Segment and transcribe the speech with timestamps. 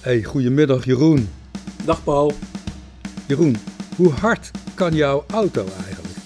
[0.00, 1.28] Hey, goedemiddag Jeroen.
[1.84, 2.32] Dag Paul.
[3.28, 3.56] Jeroen,
[3.96, 6.16] hoe hard kan jouw auto eigenlijk?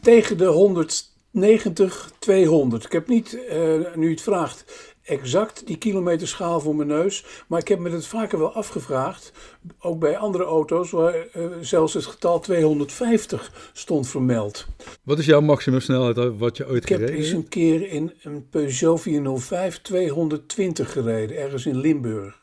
[0.00, 2.84] Tegen de 190, 200.
[2.84, 3.54] Ik heb niet, uh,
[3.94, 4.64] nu je het vraagt,
[5.06, 7.24] exact die kilometerschaal voor mijn neus.
[7.46, 9.32] Maar ik heb me het vaker wel afgevraagd.
[9.78, 14.66] Ook bij andere auto's waar uh, zelfs het getal 250 stond vermeld.
[15.02, 17.18] Wat is jouw maximumsnelheid wat je ooit ik gereden hebt?
[17.18, 21.36] Ik heb eens een keer in een Peugeot 405 220 gereden.
[21.36, 22.40] Ergens in Limburg.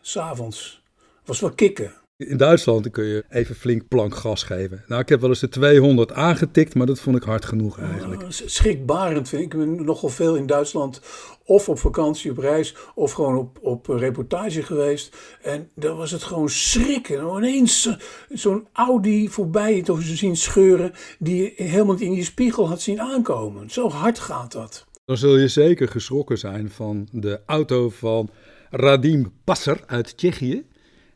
[0.00, 0.82] S'avonds.
[1.24, 1.92] Was wel kicken.
[2.18, 4.84] In Duitsland kun je even flink plank gas geven.
[4.86, 8.22] Nou, ik heb wel eens de 200 aangetikt, maar dat vond ik hard genoeg eigenlijk.
[8.22, 9.52] Uh, schrikbarend vind ik.
[9.52, 11.00] Ik ben nogal veel in Duitsland
[11.44, 15.16] of op vakantie, op reis, of gewoon op, op reportage geweest.
[15.42, 17.18] En dan was het gewoon schrikken.
[17.18, 17.96] En ineens
[18.28, 23.70] zo'n Audi voorbij te zien scheuren, die je helemaal in je spiegel had zien aankomen.
[23.70, 24.86] Zo hard gaat dat.
[25.04, 28.30] Dan zul je zeker geschrokken zijn van de auto van
[28.70, 30.64] Radim Passer uit Tsjechië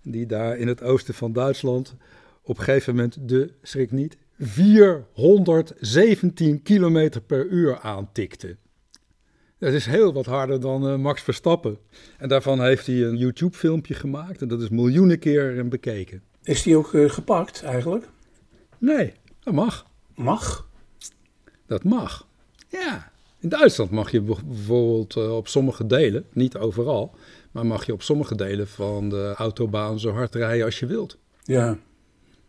[0.02, 1.96] die daar in het oosten van Duitsland
[2.42, 8.56] op een gegeven moment de, schrik niet, 417 km per uur aantikte.
[9.58, 11.78] Dat is heel wat harder dan uh, Max Verstappen.
[12.18, 16.22] En daarvan heeft hij een YouTube-filmpje gemaakt en dat is miljoenen keer bekeken.
[16.42, 18.08] Is die ook uh, gepakt eigenlijk?
[18.78, 19.86] Nee, dat mag.
[20.14, 20.68] Mag?
[21.66, 22.28] Dat mag.
[22.68, 23.12] Ja.
[23.38, 27.14] In Duitsland mag je bijvoorbeeld uh, op sommige delen, niet overal,
[27.50, 31.18] maar mag je op sommige delen van de autobaan zo hard rijden als je wilt.
[31.42, 31.78] Ja,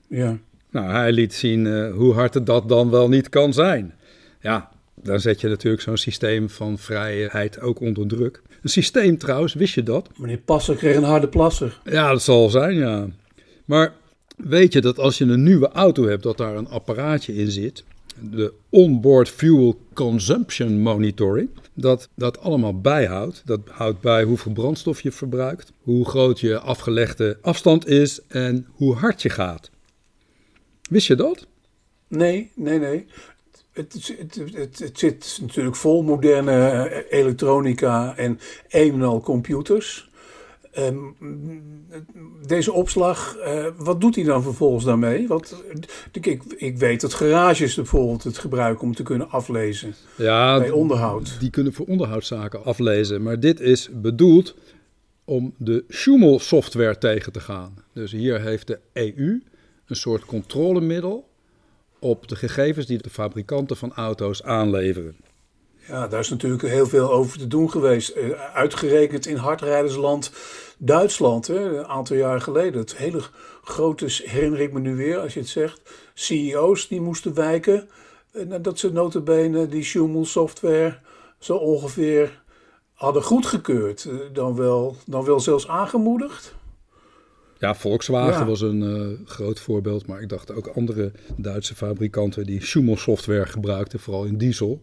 [0.08, 0.38] ja.
[0.70, 3.94] Nou, hij liet zien uh, hoe hard het dat dan wel niet kan zijn.
[4.40, 8.42] Ja, dan zet je natuurlijk zo'n systeem van vrijheid ook onder druk.
[8.62, 10.10] Een systeem trouwens, wist je dat?
[10.18, 11.82] Meneer Passer kreeg een harde plasser.
[11.84, 13.08] Ja, dat zal zijn, ja.
[13.66, 13.94] Maar
[14.36, 17.84] weet je dat als je een nieuwe auto hebt, dat daar een apparaatje in zit
[18.20, 21.50] de onboard fuel consumption monitoring.
[21.82, 23.42] Dat dat allemaal bijhoudt.
[23.46, 28.96] Dat houdt bij hoeveel brandstof je verbruikt, hoe groot je afgelegde afstand is en hoe
[28.96, 29.70] hard je gaat.
[30.90, 31.48] Wist je dat?
[32.08, 33.06] Nee, nee, nee.
[33.72, 38.40] Het, het, het, het, zit natuurlijk vol moderne elektronica en
[38.70, 40.11] een en al computers.
[40.78, 41.16] Um,
[42.48, 45.28] deze opslag, uh, wat doet hij dan vervolgens daarmee?
[45.28, 45.64] Wat,
[46.12, 51.40] ik, ik weet dat garages bijvoorbeeld het gebruiken om te kunnen aflezen ja, bij onderhoud.
[51.40, 53.24] Die kunnen voor onderhoudszaken aflezen.
[53.24, 54.56] Maar dit is bedoeld
[55.26, 57.74] om de Schumel software tegen te gaan.
[57.94, 59.42] Dus hier heeft de EU
[59.86, 61.30] een soort controlemiddel
[62.00, 65.16] op de gegevens die de fabrikanten van auto's aanleveren.
[65.92, 68.10] Ja, daar is natuurlijk heel veel over te doen geweest.
[68.10, 70.32] Eh, uitgerekend in hardrijdersland
[70.78, 72.80] Duitsland, hè, een aantal jaar geleden.
[72.80, 73.22] Het hele
[73.64, 75.82] grote, herinner ik me nu weer als je het zegt,
[76.14, 77.90] CEO's die moesten wijken.
[78.62, 81.00] Dat ze notabene die Schumel software
[81.40, 82.42] zo ongeveer
[82.94, 84.06] hadden goedgekeurd.
[84.06, 86.56] Eh, dan wel, dan wel zelfs aangemoedigd.
[87.60, 92.64] Ja, Volkswagen was een uh, groot voorbeeld, maar ik dacht ook andere Duitse fabrikanten die
[92.64, 94.82] Schumel software gebruikten, vooral in diesel.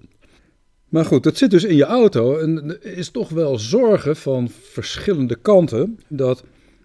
[0.89, 4.49] Maar goed, het zit dus in je auto en er is toch wel zorgen van
[4.51, 6.45] verschillende kanten dat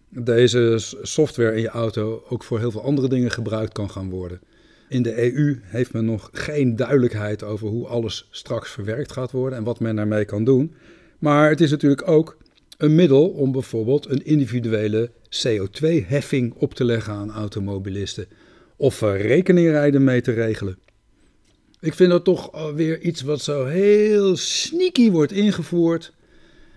[0.10, 4.40] deze software in je auto ook voor heel veel andere dingen gebruikt kan gaan worden.
[4.90, 9.58] In de EU heeft men nog geen duidelijkheid over hoe alles straks verwerkt gaat worden
[9.58, 10.74] en wat men daarmee kan doen.
[11.20, 12.38] Maar het is natuurlijk ook
[12.78, 18.26] een middel om bijvoorbeeld een individuele CO2-heffing op te leggen aan automobilisten
[18.76, 20.78] of rekeningrijden mee te regelen.
[21.84, 26.14] Ik vind dat toch weer iets wat zo heel sneaky wordt ingevoerd.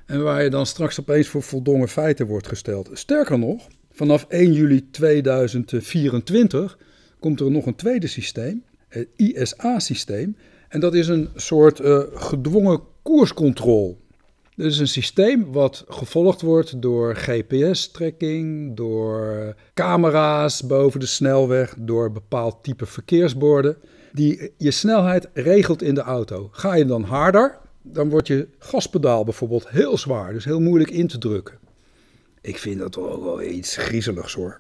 [0.06, 2.91] En waar je dan straks opeens voor voldongen feiten wordt gesteld.
[2.93, 6.78] Sterker nog, vanaf 1 juli 2024
[7.19, 10.37] komt er nog een tweede systeem, het ISA-systeem.
[10.69, 13.94] En dat is een soort uh, gedwongen koerscontrole.
[14.56, 22.12] Dat is een systeem wat gevolgd wordt door GPS-tracking, door camera's boven de snelweg, door
[22.12, 23.77] bepaald type verkeersborden
[24.16, 26.49] die je snelheid regelt in de auto.
[26.52, 31.06] Ga je dan harder, dan wordt je gaspedaal bijvoorbeeld heel zwaar, dus heel moeilijk in
[31.06, 31.58] te drukken.
[32.41, 34.58] Ik vind dat toch wel iets griezeligs hoor.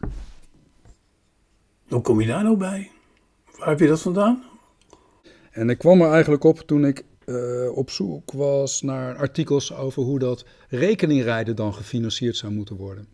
[1.88, 2.90] Hoe kom je daar nou bij?
[3.58, 4.42] Waar heb je dat vandaan?
[5.50, 10.02] En ik kwam er eigenlijk op toen ik uh, op zoek was naar artikels over
[10.02, 13.08] hoe dat rekeningrijden dan gefinancierd zou moeten worden.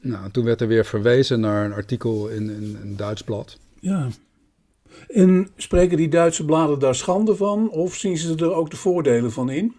[0.00, 3.58] Nou, toen werd er weer verwezen naar een artikel in, in een Duits blad.
[3.80, 4.08] Ja.
[5.08, 9.32] En spreken die Duitse bladen daar schande van of zien ze er ook de voordelen
[9.32, 9.74] van in?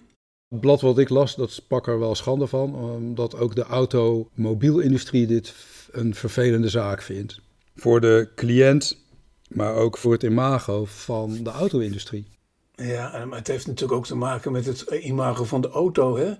[0.49, 5.27] Het blad wat ik las, dat sprak er wel schande van, omdat ook de automobielindustrie
[5.27, 5.55] dit
[5.91, 7.39] een vervelende zaak vindt.
[7.75, 9.05] Voor de cliënt,
[9.47, 12.25] maar ook voor het imago van de auto-industrie.
[12.75, 16.17] Ja, maar het heeft natuurlijk ook te maken met het imago van de auto.
[16.17, 16.33] Hè?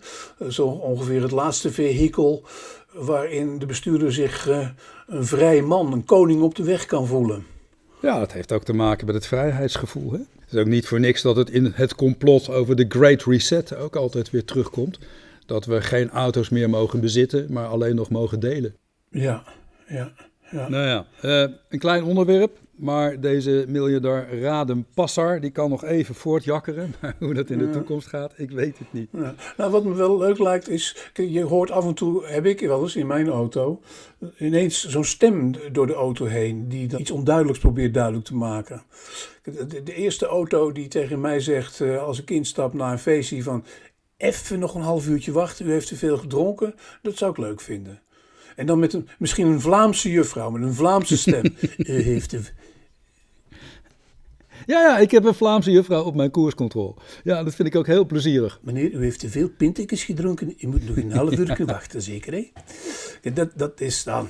[0.51, 2.45] Zo ongeveer het laatste vehikel
[2.93, 4.67] waarin de bestuurder zich uh,
[5.07, 7.45] een vrij man, een koning op de weg kan voelen.
[8.03, 10.11] Ja, het heeft ook te maken met het vrijheidsgevoel.
[10.11, 10.17] Hè?
[10.17, 13.75] Het is ook niet voor niks dat het in het complot over de Great Reset
[13.75, 14.99] ook altijd weer terugkomt.
[15.45, 18.75] Dat we geen auto's meer mogen bezitten, maar alleen nog mogen delen.
[19.09, 19.43] Ja,
[19.87, 20.11] ja.
[20.51, 20.69] ja.
[20.69, 22.57] Nou ja, uh, een klein onderwerp.
[22.75, 26.93] Maar deze miljardair Radem Passar, die kan nog even voortjakkeren.
[27.01, 29.09] Maar hoe dat in de toekomst gaat, ik weet het niet.
[29.11, 29.35] Ja.
[29.57, 32.81] Nou, wat me wel leuk lijkt is, je hoort af en toe, heb ik wel
[32.81, 33.81] eens in mijn auto,
[34.37, 38.83] ineens zo'n stem door de auto heen die iets onduidelijks probeert duidelijk te maken.
[39.43, 43.43] De, de eerste auto die tegen mij zegt, uh, als ik instap naar een feestje
[43.43, 43.63] van,
[44.17, 47.61] even nog een half uurtje wachten, u heeft te veel gedronken, dat zou ik leuk
[47.61, 48.01] vinden.
[48.55, 51.43] En dan met een, misschien een Vlaamse juffrouw met een Vlaamse stem.
[51.77, 52.31] U heeft
[54.65, 56.95] ja, ja, ik heb een Vlaamse juffrouw op mijn koerscontrole.
[57.23, 58.59] Ja, dat vind ik ook heel plezierig.
[58.63, 60.53] Meneer, u heeft te veel pintekjes gedronken.
[60.57, 62.51] U moet nog een half uur wachten, zeker hè?
[63.33, 64.27] Dat, dat is dan,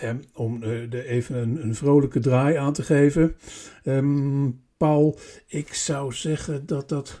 [0.00, 3.36] eh, om eh, de, even een, een, vrolijke draai aan te geven.
[3.84, 7.20] Um, Paul, ik zou zeggen dat dat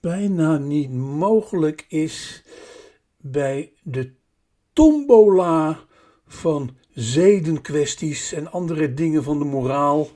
[0.00, 2.42] bijna niet mogelijk is
[3.16, 4.12] bij de
[4.72, 5.78] tombola
[6.26, 10.08] van zedenkwesties en andere dingen van de moraal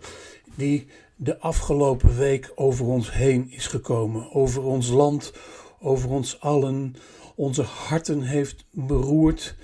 [0.54, 0.86] die
[1.22, 4.32] de afgelopen week over ons heen is gekomen.
[4.32, 5.32] Over ons land,
[5.80, 6.94] over ons allen,
[7.34, 9.54] onze harten heeft beroerd.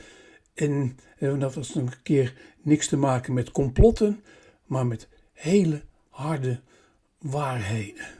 [0.55, 4.23] En, dat was een keer niks te maken met complotten,
[4.67, 6.61] maar met hele harde
[7.19, 8.18] waarheden.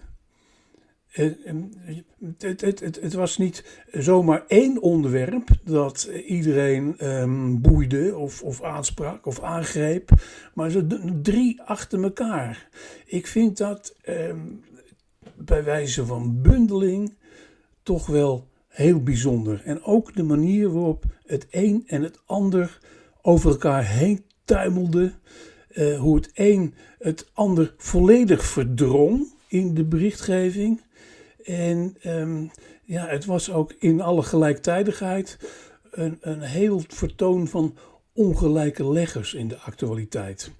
[1.19, 8.63] Het, het, het, het, was niet zomaar één onderwerp dat iedereen um, boeide of, of
[8.63, 10.11] aansprak of aangreep,
[10.55, 10.87] maar zo
[11.23, 12.69] drie achter elkaar.
[13.07, 14.65] Ik vind dat um,
[15.37, 17.15] bij wijze van bundeling
[17.83, 19.63] toch wel heel bijzonder.
[19.65, 22.79] En ook de manier waarop het een en het ander
[23.23, 25.13] over elkaar heen tuimelde.
[25.73, 30.81] Uh, hoe het een het ander volledig verdrong in de berichtgeving.
[31.49, 32.47] En ehm,
[32.85, 35.39] ja, het was ook in alle gelijktijdigheid
[35.91, 37.77] een, een heel vertoon van
[38.13, 40.51] ongelijke leggers in de actualiteit.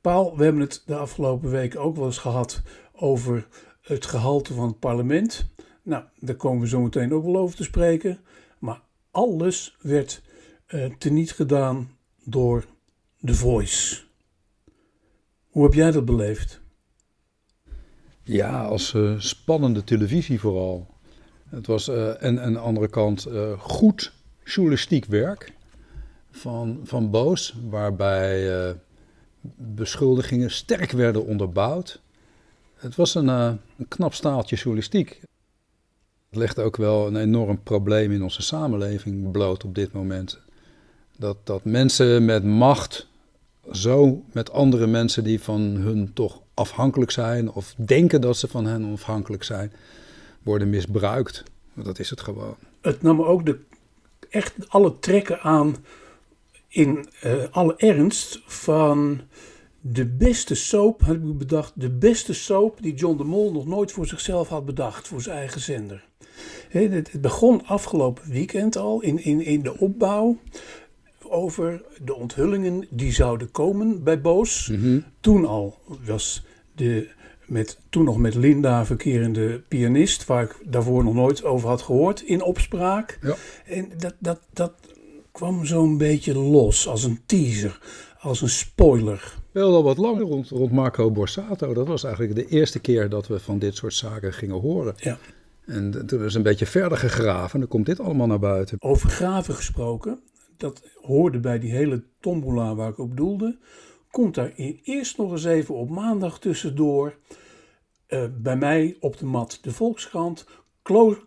[0.00, 3.46] Paul, we hebben het de afgelopen weken ook wel eens gehad over
[3.80, 5.46] het gehalte van het parlement.
[5.82, 8.18] Nou, daar komen we zo meteen ook wel over te spreken.
[8.58, 10.22] Maar alles werd
[10.68, 11.90] uh, teniet gedaan
[12.24, 12.64] door
[13.24, 14.02] The Voice.
[15.48, 16.60] Hoe heb jij dat beleefd?
[18.28, 20.86] Ja, als uh, spannende televisie vooral.
[21.48, 24.12] Het was uh, en aan de andere kant uh, goed
[24.44, 25.52] journalistiek werk
[26.30, 28.74] van, van Boos, waarbij
[29.56, 32.00] beschuldigingen sterk werden onderbouwd.
[32.74, 35.20] Het was een, een knap staaltje journalistiek.
[36.28, 40.40] Het legt ook wel een enorm probleem in onze samenleving bloot op dit moment.
[41.16, 43.08] Dat, dat mensen met macht
[43.72, 48.66] zo met andere mensen die van hun toch afhankelijk zijn of denken dat ze van
[48.66, 49.72] hen afhankelijk zijn,
[50.42, 51.42] worden misbruikt.
[51.74, 52.56] Dat is het gewoon.
[52.80, 53.58] Het nam ook de,
[54.28, 55.76] echt alle trekken aan
[56.68, 59.20] in uh, alle ernst van
[59.80, 63.92] de beste soap, heb ik bedacht, de beste soap die John de Mol nog nooit
[63.92, 66.06] voor zichzelf had bedacht, voor zijn eigen zender.
[66.68, 70.38] Het begon afgelopen weekend al in, in, in de opbouw
[71.30, 74.68] over de onthullingen die zouden komen bij Boos.
[74.68, 75.00] Mhm.
[75.20, 76.44] Toen al was
[76.74, 77.08] de
[77.48, 82.20] met, toen nog met Linda verkerende pianist, waar ik daarvoor nog nooit over had gehoord,
[82.20, 83.18] in opspraak.
[83.22, 83.36] Ja.
[83.66, 84.72] En dat, dat, dat
[85.32, 87.80] kwam zo'n beetje los als een teaser,
[88.20, 89.36] als een spoiler.
[89.50, 91.74] Wel al wat langer rond, rond Marco Borsato.
[91.74, 94.94] Dat was eigenlijk de eerste keer dat we van dit soort zaken gingen horen.
[94.96, 95.18] Ja.
[95.66, 98.76] En toen is een beetje verder gegraven en dan komt dit allemaal naar buiten.
[98.80, 100.20] Over graven gesproken,
[100.60, 103.58] dat hoorde bij die hele tombola waar ik op doelde,
[104.10, 107.18] komt daar eerst nog eens even op maandag tussendoor
[108.08, 110.46] uh, bij mij op de mat de Volkskrant.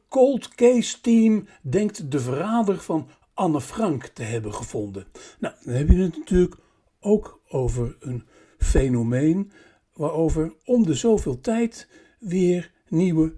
[0.10, 5.06] Cold Case Team denkt de verrader van Anne Frank te hebben gevonden.
[5.40, 6.56] Nou, dan heb je het natuurlijk
[7.00, 8.24] ook over een
[8.58, 9.52] fenomeen
[9.94, 13.34] waarover om de zoveel tijd weer nieuwe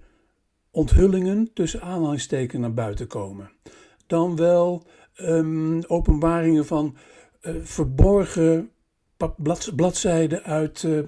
[0.70, 3.50] onthullingen tussen aanhalingstekens naar buiten komen.
[4.06, 4.86] Dan wel
[5.16, 6.96] um, openbaringen van
[7.42, 8.70] uh, verborgen
[9.74, 11.00] bladzijden uit uh,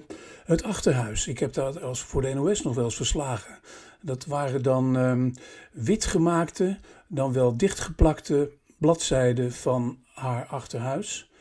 [0.45, 1.27] het achterhuis.
[1.27, 3.59] Ik heb dat als voor de NOS nog wel eens verslagen.
[4.01, 5.33] Dat waren dan um,
[5.71, 11.31] witgemaakte, dan wel dichtgeplakte bladzijden van haar achterhuis.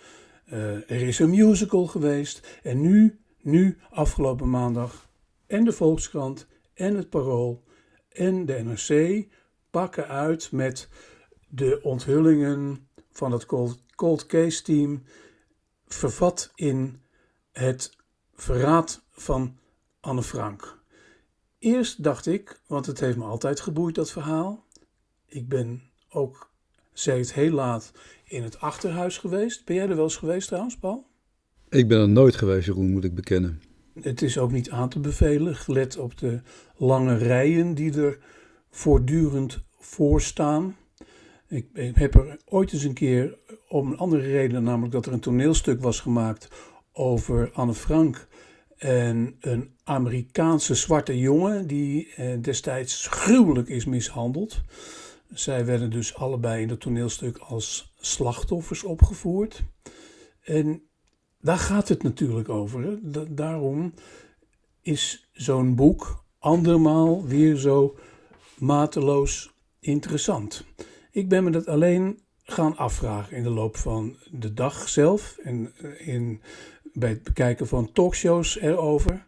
[0.53, 5.09] Uh, er is een musical geweest en nu, nu afgelopen maandag
[5.47, 7.63] en de Volkskrant en het Parool
[8.09, 9.25] en de NRC
[9.71, 10.89] pakken uit met
[11.49, 15.03] de onthullingen van het Cold, Cold Case Team,
[15.87, 17.01] vervat in
[17.53, 17.97] het
[18.35, 19.59] verraad van
[20.01, 20.79] Anne Frank.
[21.59, 24.65] Eerst dacht ik, want het heeft me altijd geboeid dat verhaal.
[25.27, 26.51] Ik ben ook,
[26.93, 27.93] het heel laat,
[28.25, 29.65] in het achterhuis geweest.
[29.65, 31.07] Ben jij er wel eens geweest trouwens, Paul?
[31.69, 33.63] Ik ben er nooit geweest, Jeroen, moet ik bekennen.
[34.01, 36.41] Het is ook niet aan te bevelen, gelet op de
[36.77, 38.19] lange rijen die er
[38.71, 40.77] voortdurend voor staan.
[41.49, 43.39] Ik, heb er ooit eens een keer,
[43.69, 46.49] om een andere reden, namelijk dat er een toneelstuk was gemaakt
[46.93, 48.29] over Anne Frank
[48.77, 54.61] en een Amerikaanse zwarte jongen die eh, destijds gruwelijk is mishandeld.
[55.33, 59.63] Zij werden dus allebei in het toneelstuk als slachtoffers opgevoerd.
[60.43, 60.83] En
[61.41, 62.83] daar gaat het natuurlijk over.
[62.83, 63.35] Hè?
[63.35, 63.95] daarom
[64.83, 67.99] is zo'n boek andermaal weer zo
[68.59, 70.65] mateloos interessant.
[71.17, 75.73] Ik ben me dat alleen gaan afvragen in de loop van de dag zelf en
[75.77, 76.41] eh, in,
[76.93, 79.27] bij het bekijken van talkshows erover.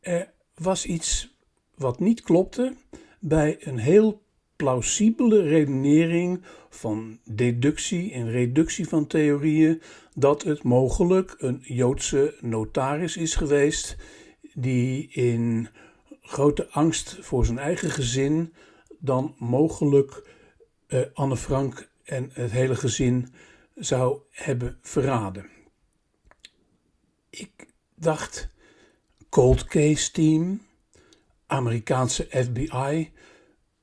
[0.00, 1.36] Er was iets
[1.74, 2.74] wat niet klopte
[3.20, 4.22] bij een heel
[4.56, 9.82] plausibele redenering van deductie en reductie van theorieën
[10.14, 13.96] dat het mogelijk een Joodse notaris is geweest
[14.54, 15.68] die in
[16.20, 18.52] grote angst voor zijn eigen gezin
[18.98, 20.32] dan mogelijk
[20.94, 23.34] uh, Anne Frank en het hele gezin
[23.74, 25.46] zou hebben verraden.
[27.30, 28.48] Ik dacht,
[29.28, 30.62] cold case team,
[31.46, 33.12] Amerikaanse FBI,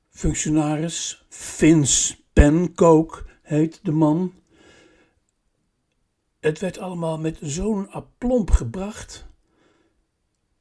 [0.10, 4.34] functionaris, Vince Pencoke heet de man.
[6.40, 9.30] Het werd allemaal met zo'n aplomp gebracht.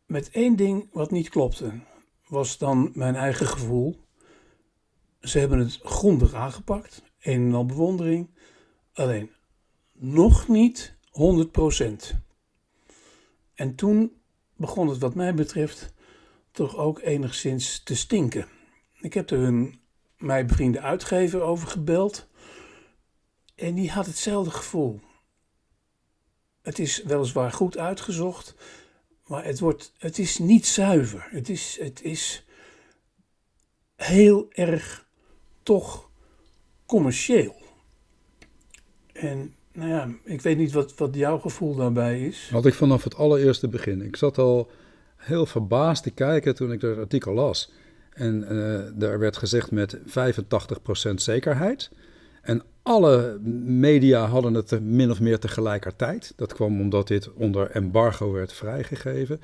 [0.06, 1.80] Met één ding wat niet klopte,
[2.26, 3.96] was dan mijn eigen gevoel.
[5.20, 8.30] Ze hebben het grondig aangepakt, een en al bewondering,
[8.92, 9.30] alleen
[9.92, 12.16] nog niet 100%.
[13.54, 14.12] En toen
[14.56, 15.92] begon het, wat mij betreft,
[16.50, 18.48] toch ook enigszins te stinken.
[19.00, 19.80] Ik heb er een
[20.16, 20.46] mij
[20.80, 22.28] uitgever over gebeld.
[23.54, 25.00] En die had hetzelfde gevoel.
[26.62, 28.54] Het is weliswaar goed uitgezocht,
[29.26, 31.28] maar het, wordt, het is niet zuiver.
[31.30, 32.44] Het is, het is
[33.96, 35.08] heel erg
[35.62, 36.10] toch
[36.86, 37.54] commercieel.
[39.12, 42.48] En nou ja, ik weet niet wat, wat jouw gevoel daarbij is.
[42.52, 44.02] Had ik vanaf het allereerste begin.
[44.02, 44.70] Ik zat al
[45.16, 47.72] heel verbaasd te kijken toen ik het artikel las.
[48.10, 50.02] En uh, er werd gezegd met 85%
[51.14, 51.90] zekerheid.
[52.42, 56.32] En alle media hadden het min of meer tegelijkertijd.
[56.36, 59.40] Dat kwam omdat dit onder embargo werd vrijgegeven.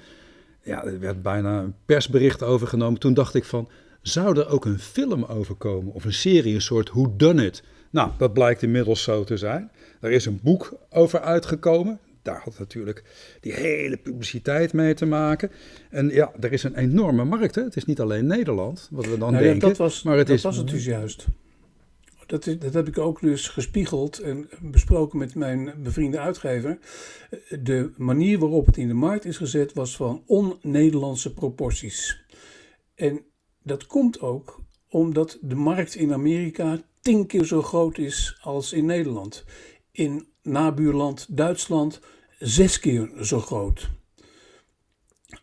[0.62, 3.00] Ja, er werd bijna een persbericht overgenomen.
[3.00, 3.68] Toen dacht ik van,
[4.08, 7.62] zou er ook een film overkomen of een serie, een soort Who Done It?
[7.90, 9.70] Nou, dat blijkt inmiddels zo te zijn.
[10.00, 11.98] Er is een boek over uitgekomen.
[12.22, 13.04] Daar had natuurlijk
[13.40, 15.50] die hele publiciteit mee te maken.
[15.90, 17.54] En ja, er is een enorme markt.
[17.54, 17.62] Hè?
[17.62, 19.68] Het is niet alleen Nederland, wat we dan nou denken.
[19.68, 21.26] dat was, maar het dat is, was het dus juist.
[22.26, 26.78] Dat, is, dat heb ik ook dus gespiegeld en besproken met mijn bevriende uitgever.
[27.62, 32.24] De manier waarop het in de markt is gezet was van on-Nederlandse proporties.
[32.94, 33.24] En
[33.66, 38.84] dat komt ook omdat de markt in Amerika tien keer zo groot is als in
[38.84, 39.44] Nederland.
[39.90, 42.00] In nabuurland Duitsland
[42.38, 43.90] zes keer zo groot.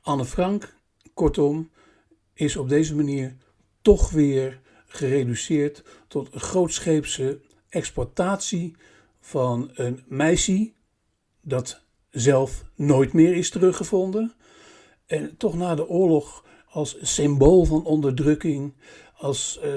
[0.01, 0.75] Anne Frank,
[1.13, 1.69] kortom,
[2.33, 3.35] is op deze manier
[3.81, 7.39] toch weer gereduceerd tot een grootscheepse
[7.69, 8.75] exploitatie
[9.19, 10.71] van een meisje
[11.41, 14.33] dat zelf nooit meer is teruggevonden.
[15.05, 18.73] En toch na de oorlog als symbool van onderdrukking,
[19.17, 19.73] als eh,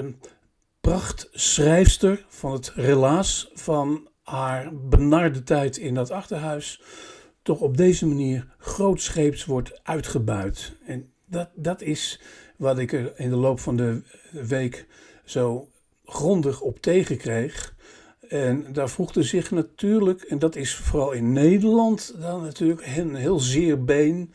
[0.81, 6.81] prachtschrijfster van het relaas van haar benarde tijd in dat achterhuis,
[7.41, 10.75] toch op deze manier grootscheeps wordt uitgebuit.
[10.85, 12.21] En dat, dat is
[12.57, 14.01] wat ik er in de loop van de
[14.31, 14.87] week
[15.25, 15.69] zo
[16.05, 17.75] grondig op tegenkreeg.
[18.29, 23.39] En daar voegde zich natuurlijk, en dat is vooral in Nederland dan natuurlijk een heel
[23.39, 24.33] zeer been,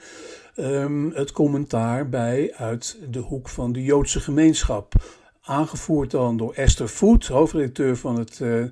[0.56, 4.94] um, het commentaar bij uit de hoek van de Joodse gemeenschap.
[5.40, 8.64] Aangevoerd dan door Esther Voet, hoofdredacteur van het uh,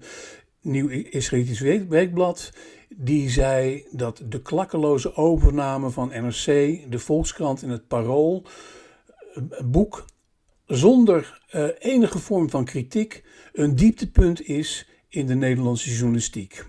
[0.60, 2.52] Nieuw Israëlitisch Weekblad.
[2.88, 6.44] Die zei dat de klakkeloze overname van NRC,
[6.90, 8.46] de Volkskrant en het Parool,
[9.34, 10.04] een boek
[10.66, 16.64] zonder uh, enige vorm van kritiek, een dieptepunt is in de Nederlandse journalistiek.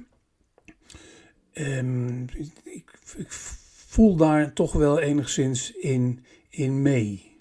[1.54, 2.26] Um,
[2.64, 3.32] ik, ik
[3.92, 7.36] voel daar toch wel enigszins in, in mee.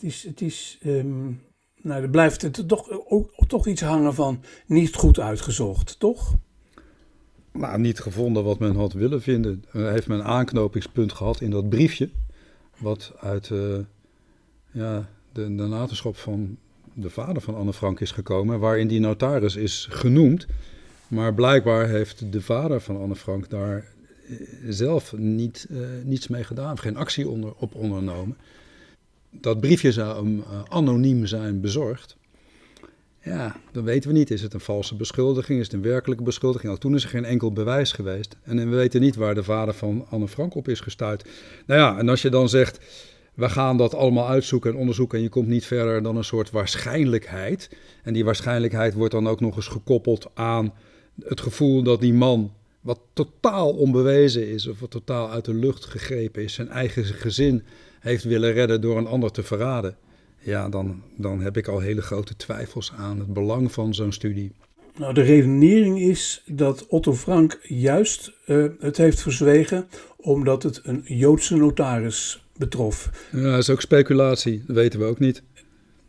[0.00, 1.26] is, het is ehm,
[1.82, 6.34] nou, er blijft het toch, ook, toch iets hangen van niet goed uitgezocht, toch?
[7.52, 9.64] Nou, niet gevonden wat men had willen vinden.
[9.72, 12.10] Uh, heeft men een aanknopingspunt gehad in dat briefje,
[12.78, 13.78] wat uit uh,
[14.70, 16.56] ja, de, de nalatenschap van
[16.92, 20.46] de vader van Anne Frank is gekomen, waarin die notaris is genoemd.
[21.08, 23.84] Maar blijkbaar heeft de vader van Anne Frank daar eh,
[24.68, 28.36] zelf niet, uh, niets mee gedaan, geen actie onder, op ondernomen.
[29.30, 32.16] Dat briefje zou hem uh, anoniem zijn bezorgd.
[33.24, 34.30] Ja, dan weten we niet.
[34.30, 35.58] Is het een valse beschuldiging?
[35.58, 36.68] Is het een werkelijke beschuldiging?
[36.68, 38.36] Nou, toen is er geen enkel bewijs geweest.
[38.42, 41.28] En we weten niet waar de vader van Anne Frank op is gestuurd.
[41.66, 42.78] Nou ja, en als je dan zegt,
[43.34, 46.50] we gaan dat allemaal uitzoeken en onderzoeken en je komt niet verder dan een soort
[46.50, 47.70] waarschijnlijkheid.
[48.02, 50.72] En die waarschijnlijkheid wordt dan ook nog eens gekoppeld aan
[51.22, 52.52] het gevoel dat die man,
[52.84, 57.62] wat totaal onbewezen is of wat totaal uit de lucht gegrepen is, zijn eigen gezin
[58.00, 59.96] heeft willen redden door een ander te verraden.
[60.38, 64.52] Ja, dan, dan heb ik al hele grote twijfels aan het belang van zo'n studie.
[64.96, 71.02] Nou, de redenering is dat Otto Frank juist uh, het heeft verzwegen omdat het een
[71.04, 73.10] Joodse notaris betrof.
[73.32, 75.42] Ja, dat is ook speculatie, dat weten we ook niet.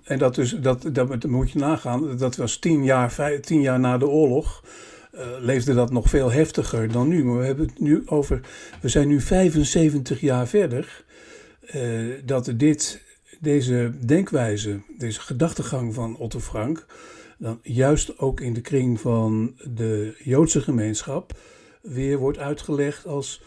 [0.03, 3.79] En dat, dus, dat, dat moet je nagaan, dat was tien jaar, vijf, tien jaar
[3.79, 4.63] na de oorlog.
[5.15, 7.23] Uh, leefde dat nog veel heftiger dan nu.
[7.23, 8.41] Maar we hebben het nu over.
[8.81, 11.05] We zijn nu 75 jaar verder.
[11.75, 13.01] Uh, dat dit,
[13.39, 16.85] deze denkwijze, deze gedachtegang van Otto Frank.
[17.37, 21.39] dan juist ook in de kring van de Joodse gemeenschap.
[21.81, 23.43] weer wordt uitgelegd als.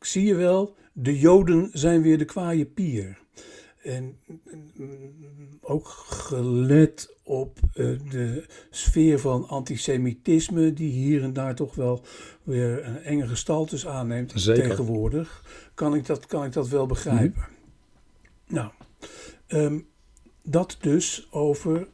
[0.00, 3.18] Zie je wel, de Joden zijn weer de kwaaie pier.
[3.82, 4.16] En
[5.60, 12.02] ook gelet op uh, de sfeer van antisemitisme, die hier en daar toch wel
[12.42, 14.68] weer een enge gestaltes aanneemt Zeker.
[14.68, 17.46] tegenwoordig, kan ik dat, kan ik dat wel begrijpen.
[17.48, 18.54] Mm.
[18.54, 18.70] Nou,
[19.48, 19.86] um,
[20.42, 21.88] dat dus over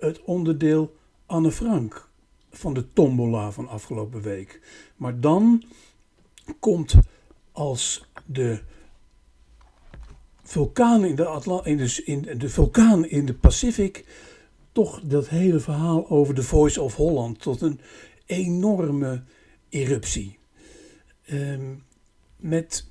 [0.00, 2.08] het onderdeel Anne Frank
[2.50, 4.60] van de tombola van afgelopen week.
[4.96, 5.64] Maar dan
[6.60, 6.94] komt
[7.52, 8.60] als de
[10.42, 14.04] vulkaan in de, Atla in de, in de vulkaan in de Pacific
[14.72, 17.80] toch dat hele verhaal over de Voice of Holland tot een
[18.26, 19.22] enorme
[19.68, 20.38] eruptie.
[21.32, 21.84] Um,
[22.36, 22.86] met,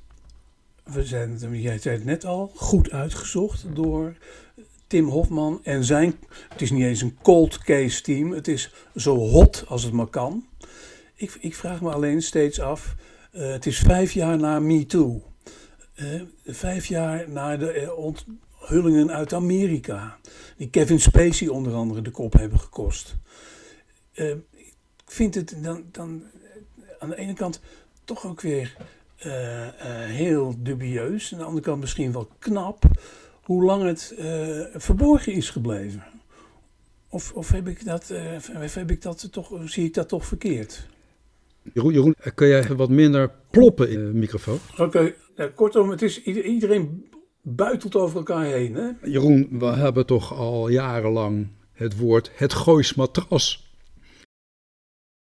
[0.83, 4.17] we zijn, jij zei het net al, goed uitgezocht door
[4.87, 6.15] Tim Hofman en zijn,
[6.49, 10.07] het is niet eens een cold case team, het is zo hot als het maar
[10.07, 10.45] kan.
[11.15, 12.95] Ik, ik vraag me alleen steeds af,
[13.31, 15.23] uh, het is vijf jaar na MeToo.
[15.95, 17.93] Uh, vijf jaar na de
[18.69, 20.17] onthullingen uit Amerika.
[20.57, 23.15] Die Kevin Spacey onder andere de kop hebben gekost.
[24.15, 26.23] Uh, ik vind het dan, dan
[26.99, 27.61] aan de ene kant
[28.03, 28.75] toch ook weer
[30.07, 31.33] heel dubieus.
[31.33, 32.83] Aan de andere kant misschien wel knap.
[33.41, 34.13] Hoe lang het
[34.75, 36.03] verborgen is gebleven.
[37.09, 38.13] Of, of heb ik dat,
[38.63, 40.87] of heb ik dat toch, zie ik dat toch verkeerd?
[41.73, 44.59] Jeroen, Jeroen, kun jij wat minder ploppen in de microfoon?
[44.77, 45.53] Oké, okay.
[45.53, 47.09] kortom, het is, iedereen
[47.55, 48.75] buitelt over elkaar heen.
[48.75, 48.89] Hè?
[49.03, 53.73] Jeroen, we hebben toch al jarenlang het woord het Goois matras.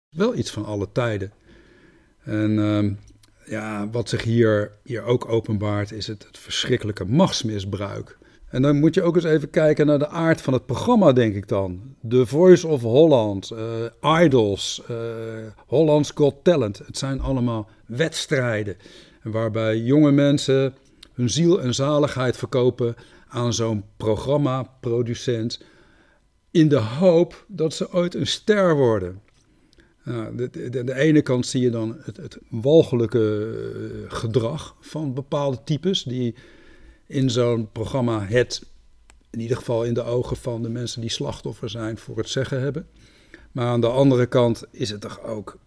[0.09, 1.31] Wel iets van alle tijden.
[2.23, 2.91] En uh,
[3.45, 8.17] ja, wat zich hier, hier ook openbaart is het, verschrikkelijke machtsmisbruik.
[8.49, 11.35] En dan moet je ook eens even kijken naar de aard van het programma, denk
[11.35, 11.95] ik dan.
[12.09, 14.97] The Voice of Holland, uh, Idols, uh,
[15.65, 16.77] Holland's Got Talent.
[16.77, 18.77] Het zijn allemaal wedstrijden
[19.23, 20.73] waarbij jonge mensen
[21.15, 22.95] hun ziel en zaligheid verkopen
[23.27, 25.63] aan zo'n programmaproducent
[26.51, 29.21] in de hoop dat ze ooit een ster worden.
[30.03, 33.53] Nou, de, de, ene kant zie je dan het, het walgelijke
[34.05, 36.35] eh, gedrag van bepaalde types die
[37.07, 38.65] in zo'n programma het,
[39.29, 42.61] in ieder geval in de ogen van de mensen die slachtoffer zijn, voor het zeggen
[42.61, 42.87] hebben.
[43.51, 45.57] Maar aan de andere kant is het toch ook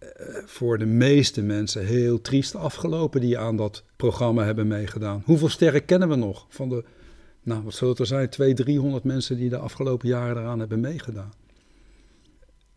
[0.00, 0.08] uh,
[0.44, 5.22] voor de meeste mensen heel triest afgelopen die aan dat programma hebben meegedaan.
[5.24, 6.84] Hoeveel sterren kennen we nog van de,
[7.42, 10.80] nou wat zullen het er zijn, 200, 300 mensen die de afgelopen jaren eraan hebben
[10.80, 11.32] meegedaan?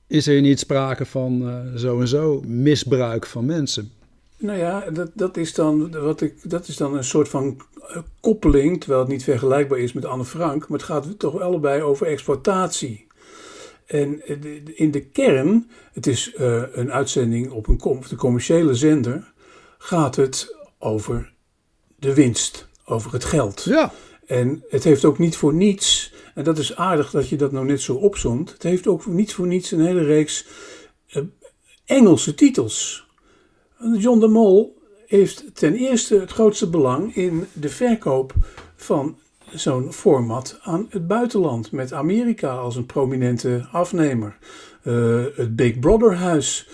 [0.08, 3.91] Is er niet sprake van uh, zo en zo misbruik van mensen?
[4.38, 7.62] Nou ja, dat, dat, is dan, wat ik, dat is dan een soort van
[8.19, 12.08] koppeling, terwijl het niet vergelijkbaar is met Anne Frank, maar het gaat toch allebei over
[12.08, 13.08] exploitatie.
[13.86, 14.27] En
[14.77, 16.34] in de kern, het is
[16.71, 19.34] een uitzending op een de commerciële zender,
[19.77, 21.34] gaat het over
[21.96, 23.63] de winst, over het geld.
[23.63, 23.92] Ja.
[24.26, 27.65] En het heeft ook niet voor niets, en dat is aardig dat je dat nou
[27.65, 30.48] net zo opzomt, het heeft ook niet voor niets een hele reeks
[31.13, 31.24] uh,
[31.86, 33.08] Engelse titels.
[33.98, 38.34] John de Mol heeft ten eerste het grootste belang in de verkoop
[38.76, 39.18] van
[39.54, 41.72] zo'n format aan het buitenland.
[41.72, 44.38] Met Amerika als een prominente afnemer.
[44.84, 46.68] Uh, het Big Brother huis.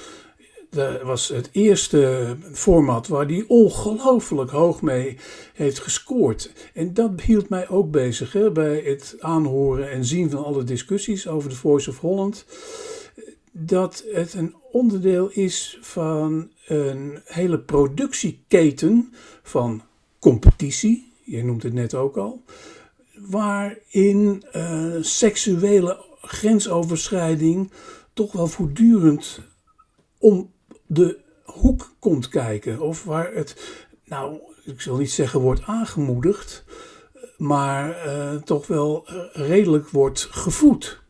[0.75, 5.17] Dat was het eerste format waar die ongelooflijk hoog mee
[5.53, 6.51] heeft gescoord.
[6.73, 11.49] En dat hield mij ook bezig bij het aanhoren en zien van alle discussies over
[11.49, 12.45] de Voice of Holland.
[13.51, 19.81] Dat het een onderdeel is van een hele productieketen van
[20.19, 22.43] competitie, je noemt het net ook al,
[23.19, 27.71] waarin uh, seksuele grensoverschrijding
[28.13, 29.41] toch wel voortdurend
[30.17, 30.53] om
[30.85, 32.79] de hoek komt kijken.
[32.79, 36.63] Of waar het, nou, ik zal niet zeggen wordt aangemoedigd,
[37.37, 41.03] maar uh, toch wel redelijk wordt gevoed.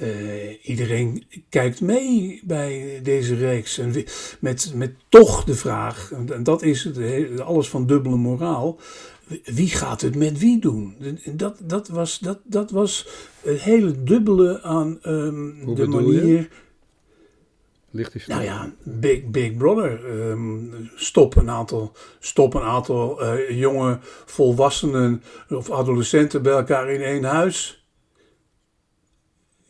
[0.00, 3.78] Uh, iedereen kijkt mee bij deze reeks.
[3.78, 4.04] En
[4.40, 8.80] met, met toch de vraag, en dat is het, alles van dubbele moraal.
[9.44, 10.96] Wie gaat het met wie doen?
[11.32, 13.08] Dat, dat, was, dat, dat was
[13.42, 16.48] het hele dubbele aan um, de manier.
[17.96, 20.04] Licht nou ja, Big, Big Brother.
[20.04, 27.00] Um, stop een aantal, stop een aantal uh, jonge volwassenen of adolescenten bij elkaar in
[27.00, 27.84] één huis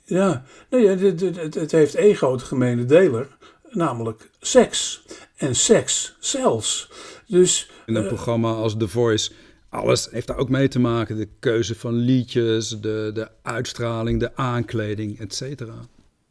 [0.05, 3.37] ja, nee, het, het, het heeft één grote gemene deler,
[3.71, 5.05] namelijk seks.
[5.37, 6.91] En seks zelfs.
[7.27, 9.33] Dus, In een uh, programma als The Voice,
[9.69, 11.17] alles heeft daar ook mee te maken.
[11.17, 15.75] De keuze van liedjes, de, de uitstraling, de aankleding, et cetera.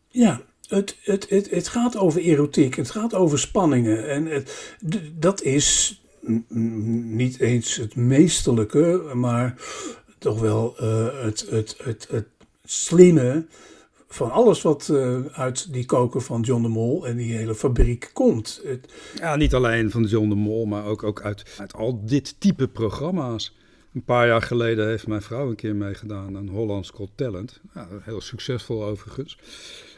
[0.08, 0.42] Ja,
[0.74, 4.10] het, het, het, het gaat over erotiek, het gaat over spanningen.
[4.10, 4.76] En het,
[5.20, 6.02] dat is
[6.50, 9.56] niet eens het meesterlijke, maar
[10.18, 12.28] toch wel uh, het, het, het, het
[12.66, 13.46] slimme
[14.08, 18.10] van alles wat uh, uit die koker van John de Mol en die hele fabriek
[18.14, 18.62] komt.
[18.64, 18.94] Het...
[19.16, 22.68] Ja, niet alleen van John de Mol, maar ook, ook uit, uit al dit type
[22.68, 23.56] programma's.
[23.94, 27.62] Een paar jaar geleden heeft mijn vrouw een keer meegedaan aan Holland's Got Talent.
[28.02, 29.38] Heel succesvol overigens.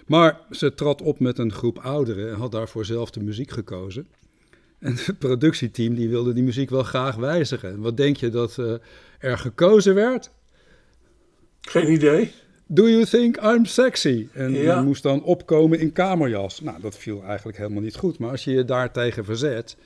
[0.05, 4.07] Maar ze trad op met een groep ouderen en had daarvoor zelf de muziek gekozen.
[4.79, 7.81] En het productieteam die wilde die muziek wel graag wijzigen.
[7.81, 8.73] Wat denk je dat uh,
[9.19, 10.29] er gekozen werd?
[11.61, 12.31] Geen idee.
[12.67, 14.27] Do you think I'm sexy?
[14.33, 14.81] En ja.
[14.81, 16.61] moest dan opkomen in kamerjas.
[16.61, 18.19] Nou, dat viel eigenlijk helemaal niet goed.
[18.19, 19.77] Maar als je je daartegen verzet,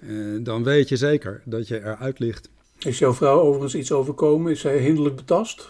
[0.00, 0.08] eh,
[0.40, 2.48] dan weet je zeker dat je eruit ligt.
[2.78, 4.52] Is jouw vrouw overigens iets overkomen?
[4.52, 5.68] Is zij hinderlijk betast?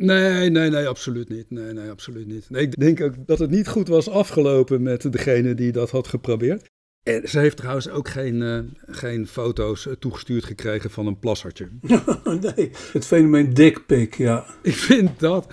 [0.00, 1.50] Nee, nee, nee, absoluut niet.
[1.50, 2.50] Nee, nee, absoluut niet.
[2.50, 6.08] Nee, ik denk ook dat het niet goed was afgelopen met degene die dat had
[6.08, 6.66] geprobeerd.
[7.02, 11.68] En ze heeft trouwens ook geen, uh, geen foto's uh, toegestuurd gekregen van een plassertje.
[12.56, 14.46] nee, het fenomeen dickpic, ja.
[14.62, 15.46] Ik vind dat...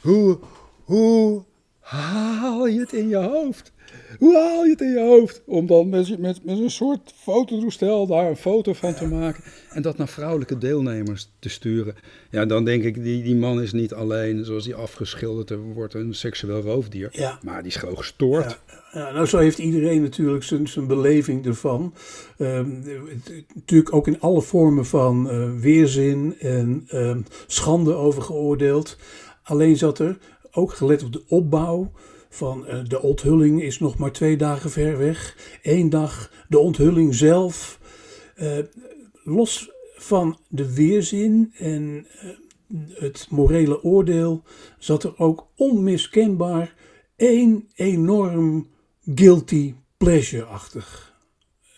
[0.00, 0.38] Hoe,
[0.84, 1.44] hoe
[1.80, 3.71] haal je het in je hoofd?
[4.18, 5.42] Hoe haal je het in je hoofd?
[5.46, 9.44] Om dan met, met, met een soort fototoestel daar een foto van te maken.
[9.70, 11.94] En dat naar vrouwelijke deelnemers te sturen.
[12.30, 16.14] Ja, dan denk ik, die, die man is niet alleen, zoals hij afgeschilderd wordt, een
[16.14, 17.08] seksueel roofdier.
[17.12, 17.38] Ja.
[17.42, 18.58] Maar die is gewoon gestoord.
[18.66, 19.00] Ja.
[19.00, 19.12] ja.
[19.12, 21.94] nou, zo heeft iedereen natuurlijk zijn, zijn beleving ervan.
[22.38, 22.82] Um,
[23.54, 28.96] natuurlijk ook in alle vormen van uh, weerzin en um, schande over geoordeeld.
[29.42, 30.18] Alleen zat er,
[30.52, 31.92] ook gelet op de opbouw
[32.34, 35.36] van uh, de onthulling is nog maar twee dagen ver weg.
[35.62, 37.80] Eén dag de onthulling zelf.
[38.36, 38.58] Uh,
[39.24, 42.30] los van de weerzin en uh,
[43.00, 44.42] het morele oordeel
[44.78, 46.74] zat er ook onmiskenbaar
[47.16, 48.68] één enorm
[49.14, 51.14] guilty pleasure-achtig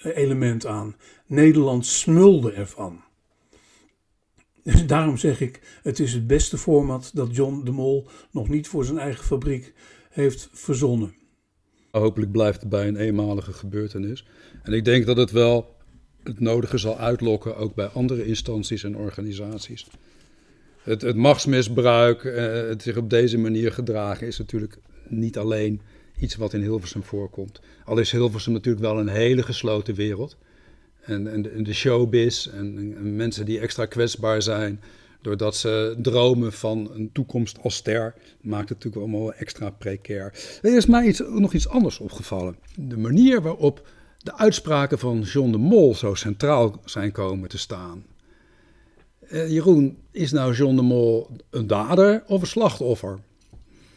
[0.03, 0.97] element aan.
[1.27, 3.03] Nederland smulde ervan.
[4.87, 8.85] Daarom zeg ik, het is het beste format dat John de Mol nog niet voor
[8.85, 9.75] zijn eigen fabriek
[10.14, 11.14] heeft verzonnen.
[11.90, 14.27] Hopelijk blijft het bij een eenmalige gebeurtenis.
[14.62, 15.74] En ik denk dat het wel
[16.22, 19.87] het nodige zal uitlokken, ook bij andere instanties en organisaties.
[20.83, 25.81] Het, het machtsmisbruik, eh, het zich op deze manier gedragen, is natuurlijk niet alleen
[26.18, 27.61] iets wat in Hilversum voorkomt.
[27.85, 30.37] Al is Hilversum natuurlijk wel een hele gesloten wereld.
[31.00, 34.81] En, de, showbiz en, mensen die extra kwetsbaar zijn,
[35.25, 40.59] doordat ze dromen van een toekomst als ster, maakt het natuurlijk allemaal extra precair.
[40.63, 42.57] Er is mij iets, nog iets anders opgevallen.
[42.77, 48.07] De manier waarop de uitspraken van John de Mol zo centraal zijn komen te staan.
[49.31, 53.19] Uh, Jeroen, is nou John de Mol een dader of een slachtoffer?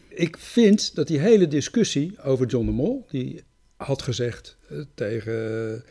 [0.09, 3.43] Ik vind dat die hele discussie over John de Mol, die
[3.75, 5.83] had gezegd uh, tegen,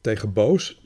[0.00, 0.80] tegen Boos,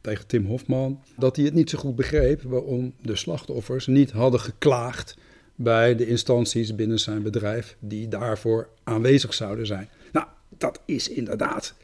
[0.00, 4.40] tegen Tim Hofman, dat hij het niet zo goed begreep waarom de slachtoffers niet hadden
[4.40, 5.16] geklaagd
[5.54, 9.88] bij de instanties binnen zijn bedrijf die daarvoor aanwezig zouden zijn.
[10.12, 10.26] Nou,
[10.58, 11.74] dat is inderdaad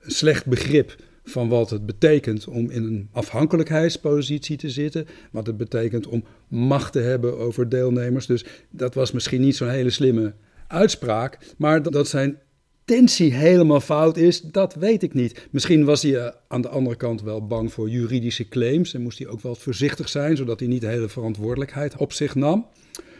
[0.00, 5.56] een slecht begrip van wat het betekent om in een afhankelijkheidspositie te zitten, wat het
[5.56, 8.26] betekent om macht te hebben over deelnemers.
[8.26, 10.34] Dus dat was misschien niet zo'n hele slimme
[10.66, 12.38] uitspraak, maar dat zijn
[12.84, 15.48] tensie helemaal fout is, dat weet ik niet.
[15.50, 19.18] Misschien was hij eh, aan de andere kant wel bang voor juridische claims en moest
[19.18, 22.66] hij ook wel voorzichtig zijn, zodat hij niet de hele verantwoordelijkheid op zich nam.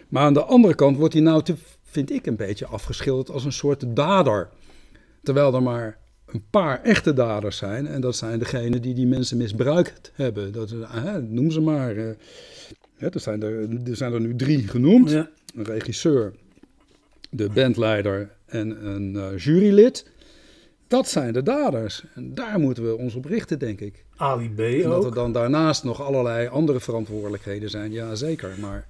[0.09, 3.45] Maar aan de andere kant wordt hij nou, te, vind ik, een beetje afgeschilderd als
[3.45, 4.49] een soort dader.
[5.23, 7.87] Terwijl er maar een paar echte daders zijn.
[7.87, 10.53] En dat zijn degenen die die mensen misbruikt hebben.
[10.53, 11.97] Dat, uh, noem ze maar.
[11.97, 12.09] Uh,
[12.99, 15.11] er, zijn er, er zijn er nu drie genoemd.
[15.11, 15.29] Een
[15.65, 16.35] regisseur,
[17.31, 20.11] de bandleider en een uh, jurylid.
[20.87, 22.05] Dat zijn de daders.
[22.15, 24.05] En daar moeten we ons op richten, denk ik.
[24.17, 27.93] Ali B en dat er dan daarnaast nog allerlei andere verantwoordelijkheden zijn.
[27.93, 28.55] Ja, zeker.
[28.61, 28.87] Maar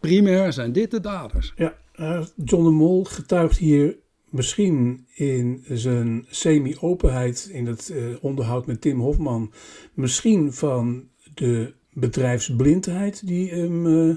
[0.00, 1.52] primair zijn dit de daders.
[1.56, 3.96] Ja, uh, John de Mol getuigt hier
[4.28, 9.52] misschien in zijn semi-openheid in het uh, onderhoud met Tim Hofman,
[9.94, 14.16] misschien van de bedrijfsblindheid die hem uh,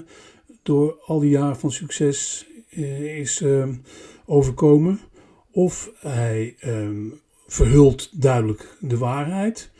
[0.62, 3.74] door al die jaren van succes is ehm,
[4.26, 5.00] overkomen.
[5.50, 9.70] Of hij um, verhult duidelijk de waarheid.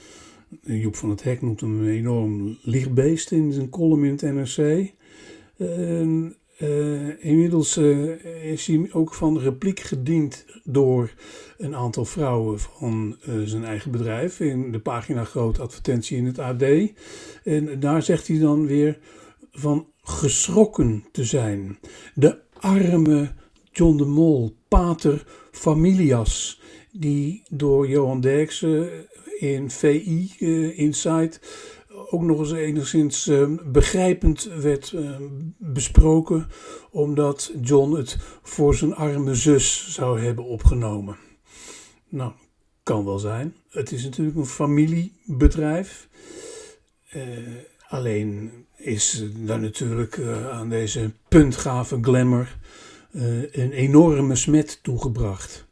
[0.62, 4.92] Joep van het Hek noemt hem een enorm lichtbeest in zijn column in het NRC.
[6.59, 11.14] Uh, inmiddels uh, is hij ook van repliek gediend door
[11.59, 16.62] een aantal vrouwen van zijn eigen bedrijf in de pagina groot advertentie in het AD.
[17.44, 18.98] En daar zegt hij dan weer
[19.52, 21.78] van geschrokken te zijn.
[22.14, 23.33] De arme
[23.72, 26.61] John de Mol, pater familias,
[26.92, 28.90] die door Johan Derksen
[29.38, 30.33] in VI
[30.77, 31.40] Insight
[32.11, 35.16] ook nog eens enigszins uh, begrijpend werd uh,
[35.59, 36.48] besproken,
[36.90, 41.16] omdat John het voor zijn arme zus zou hebben opgenomen.
[42.09, 42.33] Nou,
[42.83, 43.57] kan wel zijn.
[43.68, 46.09] Het is natuurlijk een familiebedrijf.
[47.94, 52.59] Alleen is daar natuurlijk aan deze puntgave glamour
[53.52, 55.66] een enorme smet toegebracht.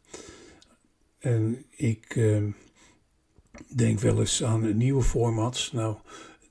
[1.18, 2.20] En ik
[3.76, 5.72] denk wel eens aan nieuwe formats.
[5.72, 5.96] Nou,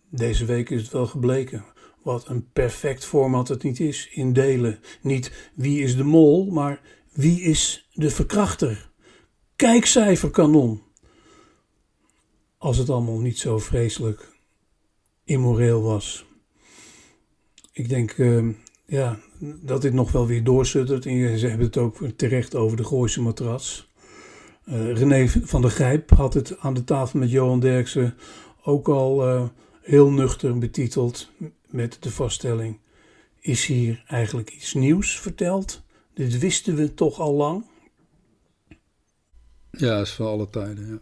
[0.09, 1.65] deze week is het wel gebleken
[2.03, 4.79] wat een perfect format het niet is in delen.
[5.01, 6.81] Niet wie is de mol, maar
[7.11, 8.89] wie is de verkrachter.
[9.55, 10.81] Kijkcijferkanon.
[12.57, 14.30] Als het allemaal niet zo vreselijk
[15.31, 16.25] immoreel was.
[17.71, 18.53] Ik denk uh,
[18.85, 21.05] ja, dat dit nog wel weer doorsuttert.
[21.05, 23.89] En ze hebben het ook terecht over de Gooise matras.
[24.65, 28.15] Uh, René van der Grijp had het aan de tafel met Johan Derksen
[28.63, 29.47] ook al uh,
[29.81, 31.29] heel nuchter betiteld
[31.67, 32.79] met de vaststelling:
[33.39, 35.81] is hier eigenlijk iets nieuws verteld?
[36.13, 37.65] Dit wisten we toch al lang?
[39.71, 40.87] Ja, is voor alle tijden.
[40.87, 40.99] Ja.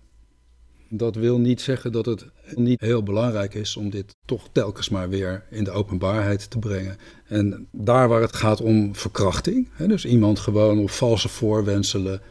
[0.90, 5.10] Dat wil niet zeggen dat het niet heel belangrijk is om dit toch telkens maar
[5.10, 6.98] weer in de openbaarheid te brengen.
[7.28, 12.22] En daar waar het gaat om verkrachting, hè, dus iemand gewoon op valse voorwenselen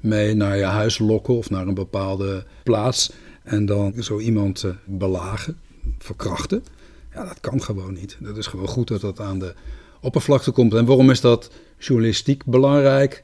[0.00, 4.72] mee naar je huis lokken of naar een bepaalde plaats en dan zo iemand uh,
[4.84, 5.58] belagen,
[5.98, 6.64] verkrachten.
[7.14, 8.16] Ja, dat kan gewoon niet.
[8.20, 9.54] Dat is gewoon goed dat dat aan de
[10.00, 10.74] oppervlakte komt.
[10.74, 13.22] En waarom is dat journalistiek belangrijk?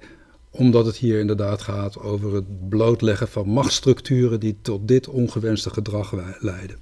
[0.51, 6.13] Omdat het hier inderdaad gaat over het blootleggen van machtsstructuren die tot dit ongewenste gedrag
[6.41, 6.77] leiden.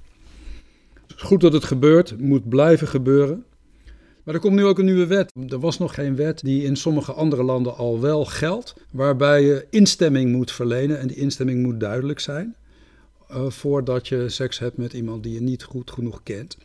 [1.07, 3.45] Het is goed dat het gebeurt, moet blijven gebeuren.
[4.23, 5.31] Maar er komt nu ook een nieuwe wet.
[5.47, 9.67] Er was nog geen wet die in sommige andere landen al wel geldt, waarbij je
[9.69, 12.55] instemming moet verlenen en die instemming moet duidelijk zijn.
[13.31, 16.57] Uh, voordat je seks hebt met iemand die je niet goed genoeg kent.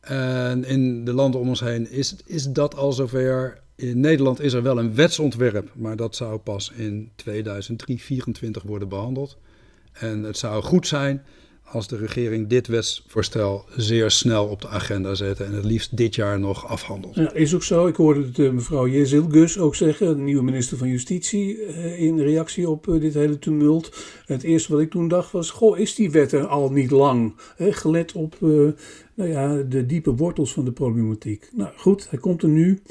[0.00, 3.60] En in de landen om ons heen is, is dat al zover.
[3.80, 8.02] In Nederland is er wel een wetsontwerp, maar dat zou pas in 2003,
[8.64, 9.38] worden behandeld.
[9.92, 11.22] En het zou goed zijn
[11.64, 16.14] als de regering dit wetsvoorstel zeer snel op de agenda zet en het liefst dit
[16.14, 17.14] jaar nog afhandelt.
[17.14, 17.86] Ja, is ook zo.
[17.86, 22.00] Ik hoorde het, uh, mevrouw Jezil Gus ook zeggen, de nieuwe minister van Justitie, uh,
[22.00, 24.06] in reactie op uh, dit hele tumult.
[24.26, 27.34] Het eerste wat ik toen dacht was, goh, is die wet er al niet lang?
[27.58, 28.36] Gelet op
[29.14, 31.48] nou ja, de diepe wortels van de problematiek.
[31.52, 32.82] Nou goed, hij komt er nu.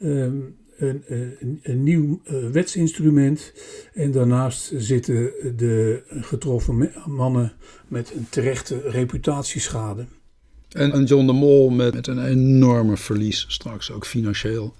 [0.00, 0.36] Ehm,
[0.76, 3.52] een, een, een, nieuw uh, wetsinstrument.
[3.92, 7.52] En daarnaast zitten de getroffen mannen
[7.88, 10.06] met een terechte reputatieschade.
[10.68, 14.74] En, John de Mol met, met, een enorme verlies, straks ook financieel.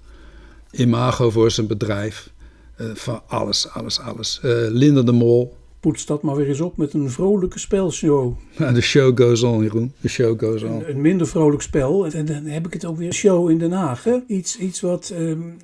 [0.71, 2.33] Imago voor zijn bedrijf.
[2.81, 4.39] Uh, van alles, alles, alles.
[4.43, 8.33] Uh, Linda de Mol, poets dat maar weer eens op met een vrolijke spelshow.
[8.57, 9.93] Ja, de show goes on, Jeroen.
[10.01, 10.71] De show goes on.
[10.71, 12.07] Een, een, minder vrolijk spel.
[12.07, 14.03] En dan heb ik het ook weer show in Den Haag.
[14.03, 14.19] Hè?
[14.27, 15.57] Iets, iets wat um,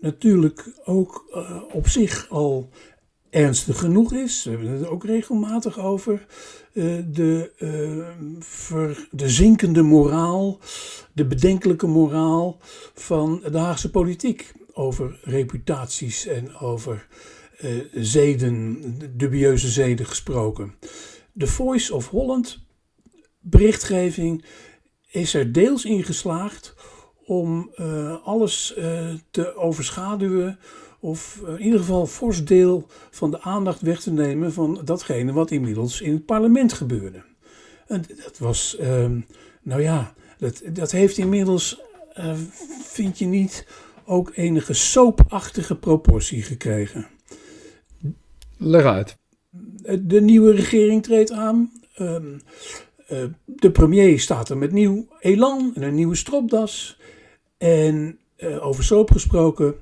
[0.00, 2.68] natuurlijk ook uh, op zich al
[3.30, 4.44] ernstig genoeg is.
[4.44, 6.26] We hebben het ook regelmatig over.
[6.72, 8.06] Uh, de, uh,
[8.38, 10.58] ver, de zinkende moraal,
[11.12, 12.58] de bedenkelijke moraal
[12.94, 14.52] van de Haagse politiek.
[14.72, 17.06] Over reputaties en over
[17.64, 18.78] uh, zeden,
[19.16, 20.74] dubieuze zeden gesproken.
[21.32, 22.66] De Voice of Holland
[23.40, 24.44] berichtgeving
[25.10, 26.74] is er deels in geslaagd
[27.24, 27.70] om
[28.24, 28.74] alles
[29.30, 30.58] te overschaduwen
[31.00, 35.50] of in ieder geval fors deel van de aandacht weg te nemen van datgene wat
[35.50, 37.22] inmiddels in het parlement gebeurde.
[37.86, 39.06] En dat was, uh,
[39.62, 41.80] nou ja, dat, dat heeft inmiddels,
[42.82, 43.66] vind je niet,
[44.04, 47.06] ook enige soapachtige proportie gekregen.
[48.58, 49.16] Leg uit.
[50.00, 51.72] De nieuwe regering treedt aan.
[51.98, 56.98] Uh, de premier staat er met nieuw elan en een nieuwe stropdas.
[57.58, 59.74] En uh, over soap gesproken,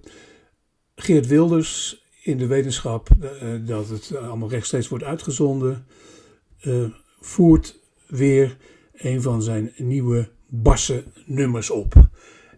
[0.94, 5.86] Geert Wilders in de wetenschap uh, dat het allemaal rechtstreeks wordt uitgezonden,
[7.20, 8.56] voert weer
[8.92, 11.94] een van zijn nieuwe basse nummers op.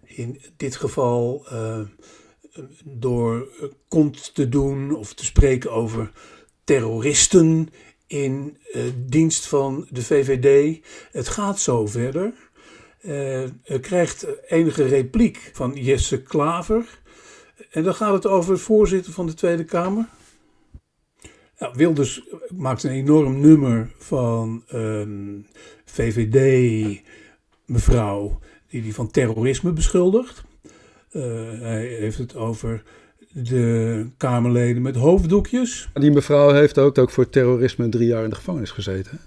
[0.05, 1.47] In dit geval
[2.85, 3.49] door
[3.89, 6.13] kont te doen of te spreken over
[6.65, 7.69] terroristen
[8.07, 8.57] in
[8.97, 10.81] dienst van de VVD.
[11.13, 12.33] Het gaat zo verder.
[13.03, 13.43] Uh,
[13.81, 17.01] krijgt enige repliek van Jesse Klaver.
[17.71, 20.09] En dan gaat het over het voorzitter van de Tweede Kamer.
[21.59, 22.23] Nou, Wilders
[22.57, 25.47] maakt een enorm nummer van een
[25.85, 27.03] VVD
[27.67, 28.39] mevrouw
[28.69, 30.45] die die van terrorisme beschuldigt.
[31.17, 31.23] Uh,
[31.61, 32.83] hij heeft het over
[33.33, 35.89] de Kamerleden met hoofddoekjes.
[35.95, 39.19] Die mevrouw heeft ook, ook voor terrorisme drie jaar in de gevangenis gezeten.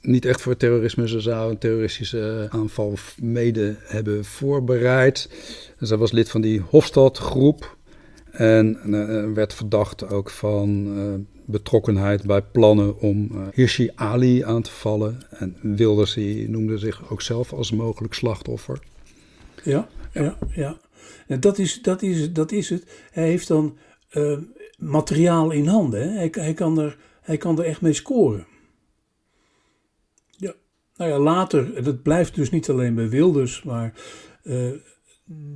[0.00, 5.30] Niet echt voor terrorisme, ze zou een terroristische aanval mede hebben voorbereid.
[5.78, 7.78] Zij was lid van die Hofstadgroep.
[8.30, 14.62] En uh, werd verdacht ook van uh, betrokkenheid bij plannen om uh, Hirsi Ali aan
[14.62, 15.22] te vallen.
[15.30, 18.78] En Wilders noemde zich ook zelf als mogelijk slachtoffer.
[19.62, 20.76] Ja, ja, ja.
[21.26, 22.84] En dat, is, dat, is, dat is het.
[23.10, 23.76] Hij heeft dan
[24.78, 26.00] materiaal in handen.
[26.02, 26.08] Hè?
[26.08, 28.46] Hij, hij, kan er, hij kan er echt mee scoren.
[30.36, 30.54] Ja.
[30.96, 33.92] Nou ja, later, dat blijft dus niet alleen bij Wilders, maar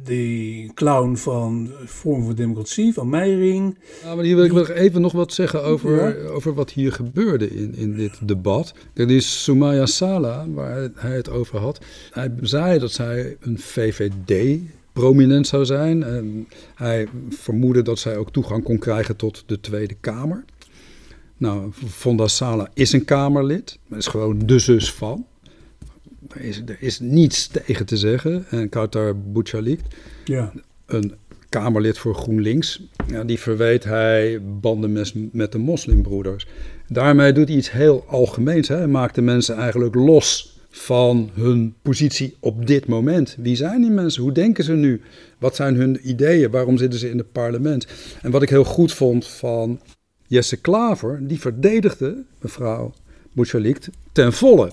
[0.02, 3.78] de clown van Vorm voor Democratie, van Meijering.
[4.02, 7.50] Ja, maar hier wil ik nog even nog wat zeggen over, over wat hier gebeurde
[7.50, 8.74] in, in dit debat.
[8.92, 11.80] Dat is Sumaya Sala, waar hij het over had.
[12.10, 14.60] Hij zei dat zij een VVD
[14.94, 16.02] prominent zou zijn.
[16.02, 20.44] En hij vermoedde dat zij ook toegang kon krijgen tot de Tweede Kamer.
[21.36, 25.26] Nou, Fonda Sala is een Kamerlid, maar is gewoon de zus van.
[26.28, 28.44] Er is, er is niets tegen te zeggen.
[28.50, 29.80] En Kautar Bouchalik,
[30.24, 30.52] ja.
[30.86, 31.14] een
[31.48, 36.46] Kamerlid voor GroenLinks, ja, die verweet hij banden met, met de moslimbroeders.
[36.88, 38.68] Daarmee doet hij iets heel algemeens.
[38.68, 38.76] Hè.
[38.76, 43.36] Hij maakt de mensen eigenlijk los van hun positie op dit moment.
[43.38, 44.22] Wie zijn die mensen?
[44.22, 45.00] Hoe denken ze nu?
[45.38, 46.50] Wat zijn hun ideeën?
[46.50, 47.86] Waarom zitten ze in het parlement?
[48.22, 49.80] En wat ik heel goed vond van
[50.26, 52.92] Jesse Klaver, die verdedigde mevrouw
[53.32, 54.72] Bouchalik ten volle.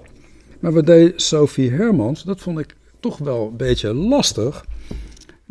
[0.59, 4.65] Maar wat deed Sophie Hermans, dat vond ik toch wel een beetje lastig.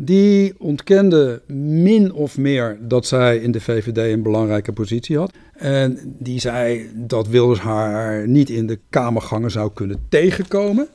[0.03, 5.33] Die ontkende min of meer dat zij in de VVD een belangrijke positie had.
[5.53, 10.89] En die zei dat Wilders haar niet in de kamergangen zou kunnen tegenkomen.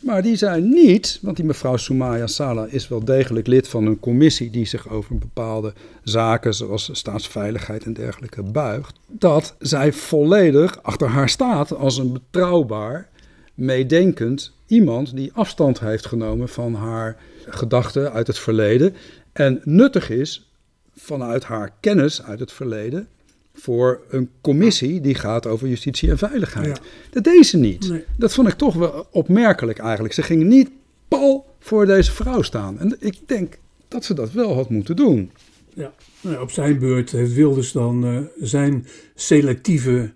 [0.00, 4.00] Maar die zei niet, want die mevrouw Soumaya Sala is wel degelijk lid van een
[4.00, 5.72] commissie die zich over bepaalde
[6.02, 13.08] zaken zoals staatsveiligheid en dergelijke buigt, dat zij volledig achter haar staat als een betrouwbaar
[13.54, 17.16] meedenkend iemand die afstand heeft genomen van haar
[17.48, 18.94] gedachten uit het verleden
[19.32, 20.50] en nuttig is
[20.96, 23.08] vanuit haar kennis uit het verleden
[23.54, 26.80] voor een commissie die gaat over justitie en veiligheid.
[27.10, 27.92] Dat deed ze niet.
[28.16, 30.14] Dat vond ik toch wel opmerkelijk eigenlijk.
[30.14, 30.70] Ze ging niet
[31.08, 32.78] pal voor deze vrouw staan.
[32.78, 35.30] En ik denk dat ze dat wel had moeten doen.
[35.74, 40.12] Ja, nou op zijn beurt heeft Wilders dan uh, zijn selectieve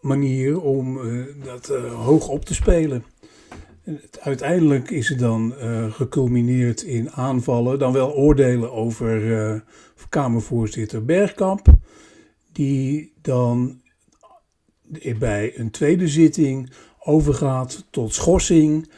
[0.00, 3.04] manier om uh, dat uh, hoog op te spelen.
[4.20, 9.64] Uiteindelijk is het dan uh, geculmineerd in aanvallen, dan wel oordelen over
[10.08, 11.66] Kamervoorzitter Bergkamp,
[12.52, 13.80] die dan
[15.18, 18.90] bij een tweede zitting overgaat tot schorsing.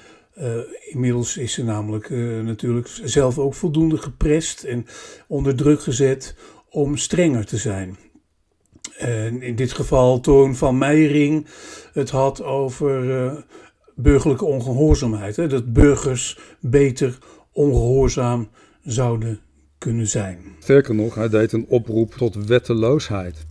[0.89, 2.11] inmiddels is ze namelijk
[2.45, 4.87] natuurlijk zelf ook voldoende geprest en
[5.27, 6.37] onder druk gezet
[6.71, 7.97] om strenger te zijn.
[9.41, 11.47] In dit geval Toon van Meijering
[11.93, 13.45] het had over
[13.99, 15.37] burgerlijke ongehoorzaamheid.
[15.37, 15.47] Hè?
[15.47, 17.19] Dat burgers beter
[17.53, 18.49] ongehoorzaam
[18.83, 19.41] zouden
[19.79, 20.39] kunnen zijn.
[20.59, 23.47] Sterker nog, hij deed een oproep tot wetteloosheid.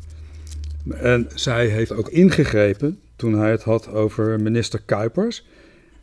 [0.90, 5.46] En zij heeft ook ingegrepen toen hij het had over minister Kuipers.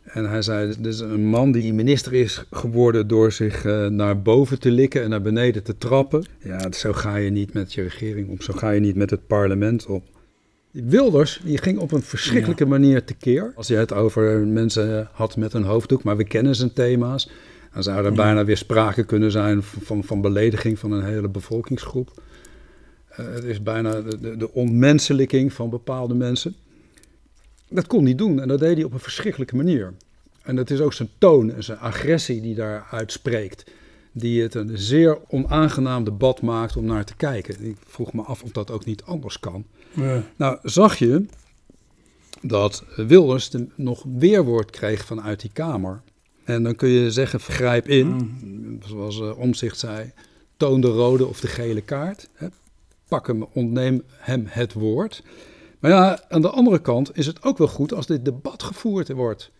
[0.03, 4.21] En hij zei, dit is een man die minister is geworden door zich uh, naar
[4.21, 6.25] boven te likken en naar beneden te trappen.
[6.39, 9.27] Ja, zo ga je niet met je regering om, zo ga je niet met het
[9.27, 10.03] parlement om.
[10.83, 12.69] Wilders die ging op een verschrikkelijke ja.
[12.69, 13.51] manier tekeer.
[13.55, 17.29] Als je het over mensen had met een hoofddoek, maar we kennen zijn thema's.
[17.73, 22.21] Dan zou er bijna weer sprake kunnen zijn van, van belediging van een hele bevolkingsgroep.
[23.19, 26.55] Uh, het is bijna de, de, ontmenselijking van bepaalde mensen.
[27.69, 29.93] Dat kon hij doen en dat deed hij op een verschrikkelijke manier.
[30.43, 33.71] En dat is ook zijn toon en zijn agressie die daaruit spreekt.
[34.11, 37.65] Die het een zeer onaangenaam debat maakt om naar te kijken.
[37.65, 39.65] Ik vroeg me af of dat ook niet anders kan.
[39.95, 40.23] Ja.
[40.35, 41.25] Nou, zag je
[42.41, 46.01] dat Wilders nog weerwoord kreeg vanuit die Kamer.
[46.43, 48.79] En dan kun je zeggen, vergrijp in, mm.
[48.85, 50.11] zoals uh, Omzicht zei,
[50.57, 52.29] toon de rode of de gele kaart.
[52.33, 52.47] Hè.
[53.07, 55.23] Pak hem, ontneem hem het woord.
[55.79, 59.11] Maar ja, aan de andere kant is het ook wel goed als dit debat gevoerd
[59.11, 59.51] wordt.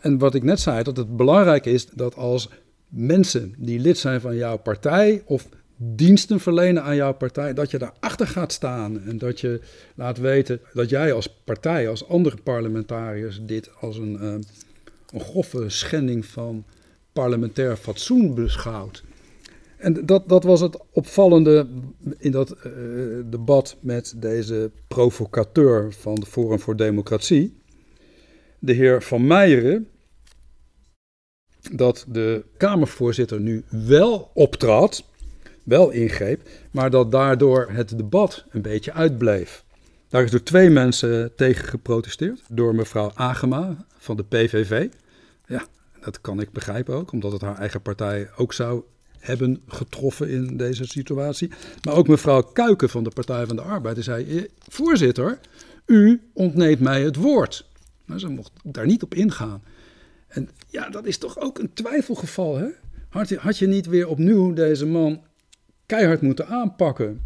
[0.00, 2.48] En wat ik net zei, dat het belangrijk is dat als
[2.88, 5.48] mensen die lid zijn van jouw partij of
[5.84, 9.60] diensten verlenen aan jouw partij, dat je daarachter gaat staan en dat je
[9.94, 14.34] laat weten dat jij als partij, als andere parlementariërs, dit als een, uh,
[15.12, 16.64] een grove schending van
[17.12, 19.04] parlementair fatsoen beschouwt.
[19.76, 21.66] En dat, dat was het opvallende
[22.18, 22.72] in dat uh,
[23.24, 27.60] debat met deze provocateur van de Forum voor Democratie,
[28.58, 29.88] de heer Van Meijeren,
[31.72, 35.04] dat de Kamervoorzitter nu wel optrad,
[35.62, 39.64] wel ingreep, maar dat daardoor het debat een beetje uitbleef.
[40.08, 42.42] Daar is door twee mensen tegen geprotesteerd.
[42.48, 44.88] Door mevrouw Agema van de PVV.
[45.46, 45.64] Ja,
[46.00, 48.82] dat kan ik begrijpen ook, omdat het haar eigen partij ook zou
[49.18, 51.50] hebben getroffen in deze situatie.
[51.84, 55.38] Maar ook mevrouw Kuiken van de Partij van de Arbeid die zei: eh, Voorzitter,
[55.86, 57.66] u ontneemt mij het woord.
[58.04, 59.62] Nou, ze mocht daar niet op ingaan.
[60.28, 62.68] En ja, dat is toch ook een twijfelgeval, hè?
[63.08, 65.20] Had je, had je niet weer opnieuw deze man
[65.86, 67.20] keihard moeten aanpakken?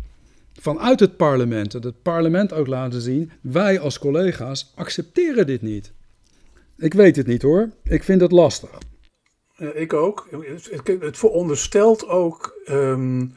[0.61, 1.75] Vanuit het parlement.
[1.75, 5.93] En het parlement ook laten zien: wij als collega's accepteren dit niet.
[6.77, 7.71] Ik weet het niet hoor.
[7.85, 8.79] Ik vind het lastig.
[9.75, 10.29] ik ook.
[11.01, 13.35] Het, veronderstelt ook um,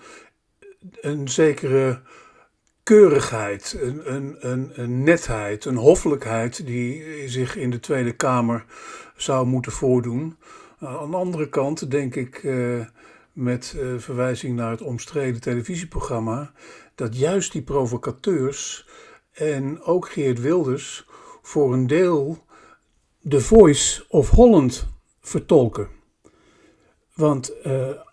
[1.01, 2.01] een zekere
[2.84, 8.65] keurigheid, een, een, een, netheid, een hoffelijkheid die zich in de Tweede Kamer
[9.15, 10.38] zou moeten voordoen.
[10.84, 12.86] Uh, aan de andere kant denk ik, uh,
[13.34, 16.52] met uh, verwijzing naar het omstreden televisieprogramma,
[16.96, 18.88] dat juist die provocateurs
[19.32, 21.06] en ook Geert Wilders
[21.42, 22.46] voor een deel
[23.28, 24.88] The Voice of Holland
[25.22, 25.88] vertolken.
[27.14, 27.54] Want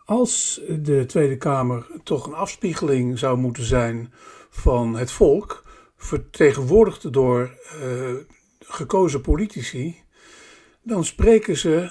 [0.05, 4.13] als de Tweede Kamer toch een afspiegeling zou moeten zijn
[4.51, 5.65] van het volk,
[5.97, 8.15] vertegenwoordigd door uh,
[8.59, 10.03] gekozen politici,
[10.83, 11.91] dan spreken ze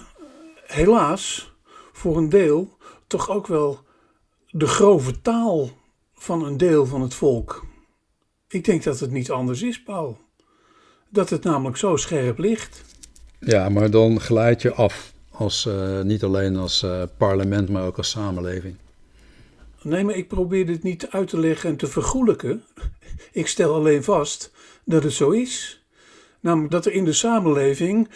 [0.66, 1.54] helaas
[1.92, 2.75] voor een deel
[3.08, 3.80] toch ook wel
[4.50, 5.70] de grove taal
[6.14, 7.66] van een deel van het volk.
[8.48, 10.18] Ik denk dat het niet anders is, Paul.
[11.10, 12.84] Dat het namelijk zo scherp ligt.
[13.40, 15.14] Ja, maar dan glijd je af.
[15.32, 18.76] Als, uh, niet alleen als uh, parlement, maar ook als samenleving.
[19.82, 22.64] Nee, maar ik probeer dit niet uit te leggen en te vergoelijken.
[23.32, 24.52] Ik stel alleen vast
[24.84, 25.84] dat het zo is.
[26.40, 28.10] Namelijk dat er in de samenleving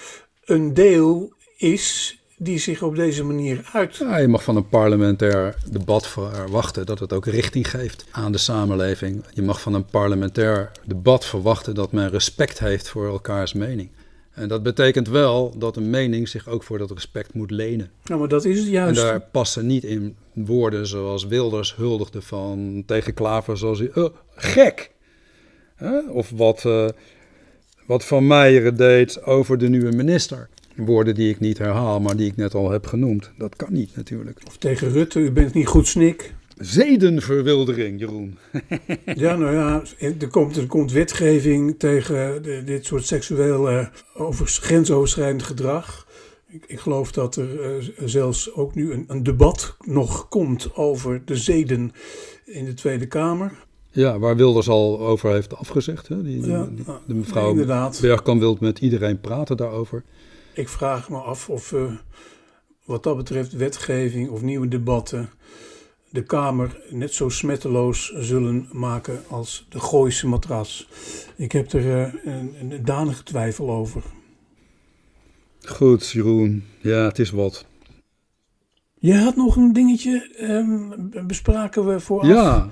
[0.46, 3.96] een deel is die zich op deze manier uit.
[3.96, 8.38] Ja, je mag van een parlementair debat verwachten dat het ook richting geeft aan de
[8.38, 9.24] samenleving.
[9.34, 13.90] Je mag van een parlementair debat verwachten dat men respect heeft voor elkaars mening.
[14.32, 17.92] En dat betekent wel dat een mening zich ook voor dat respect moet lenen.
[18.04, 19.00] Ja, maar dat is het juist.
[19.00, 23.92] En daar passen niet in woorden zoals Wilders huldigde van tegen Klaver zoals hij...
[23.96, 24.92] Oh, gek!
[26.10, 26.90] Of wat, uh,
[27.86, 30.50] wat Van Meijeren deed over de nieuwe minister.
[30.86, 33.32] Woorden die ik niet herhaal, maar die ik net al heb genoemd.
[33.38, 34.42] Dat kan niet natuurlijk.
[34.48, 36.34] Of tegen Rutte, u bent niet goed snik.
[36.60, 38.38] Zedenverwildering, Jeroen.
[39.16, 39.84] ja, nou ja,
[40.20, 46.08] er komt, er komt wetgeving tegen de, dit soort seksueel uh, over, grensoverschrijdend gedrag.
[46.48, 51.22] Ik, ik, geloof dat er uh, zelfs ook nu een, een, debat nog komt over
[51.26, 51.92] de zeden
[52.46, 53.52] in de Tweede Kamer.
[53.92, 56.08] Ja, waar Wilders al over heeft afgezegd.
[56.08, 56.24] Hè?
[56.24, 58.00] Die, ja, die, de mevrouw inderdaad.
[58.02, 60.04] Bergkamp wil met iedereen praten daarover.
[60.60, 61.92] Ik vraag me af of uh,
[62.86, 65.30] wat dat betreft wetgeving of nieuwe debatten
[66.10, 70.88] de Kamer net zo smetteloos zullen maken als de Gooise matras.
[71.36, 74.04] Ik heb er uh, een, een danige twijfel over.
[75.62, 76.64] Goed, Jeroen.
[76.82, 77.66] Ja, het is wat.
[78.94, 82.28] Je had nog een dingetje, um, bespraken we vooraf.
[82.28, 82.70] Ja,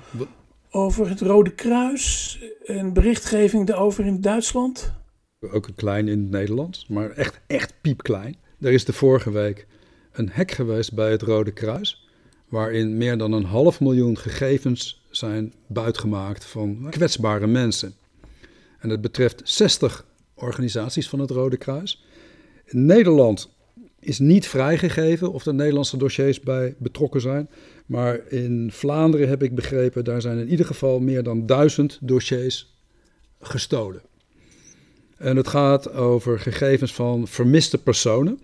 [0.70, 4.97] over het Rode Kruis en berichtgeving daarover in Duitsland?
[5.40, 8.36] Ook een klein in het Nederlands, maar echt, echt piepklein.
[8.60, 9.66] Er is de vorige week
[10.12, 12.08] een hek geweest bij het Rode Kruis,
[12.48, 17.94] waarin meer dan een half miljoen gegevens zijn buitgemaakt van kwetsbare mensen.
[18.78, 22.04] En het betreft 60 organisaties van het Rode Kruis.
[22.64, 23.50] In Nederland
[24.00, 27.50] is niet vrijgegeven of er Nederlandse dossiers bij betrokken zijn.
[27.86, 32.76] Maar in Vlaanderen heb ik begrepen, daar zijn in ieder geval meer dan duizend dossiers
[33.40, 34.02] gestolen.
[35.18, 38.40] En het gaat over gegevens van vermiste personen.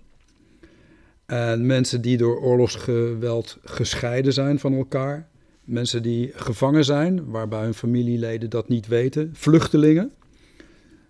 [1.25, 5.27] En mensen die door oorlogsgeweld gescheiden zijn van elkaar.
[5.63, 9.29] Mensen die gevangen zijn, waarbij hun familieleden dat niet weten.
[9.33, 10.11] Vluchtelingen.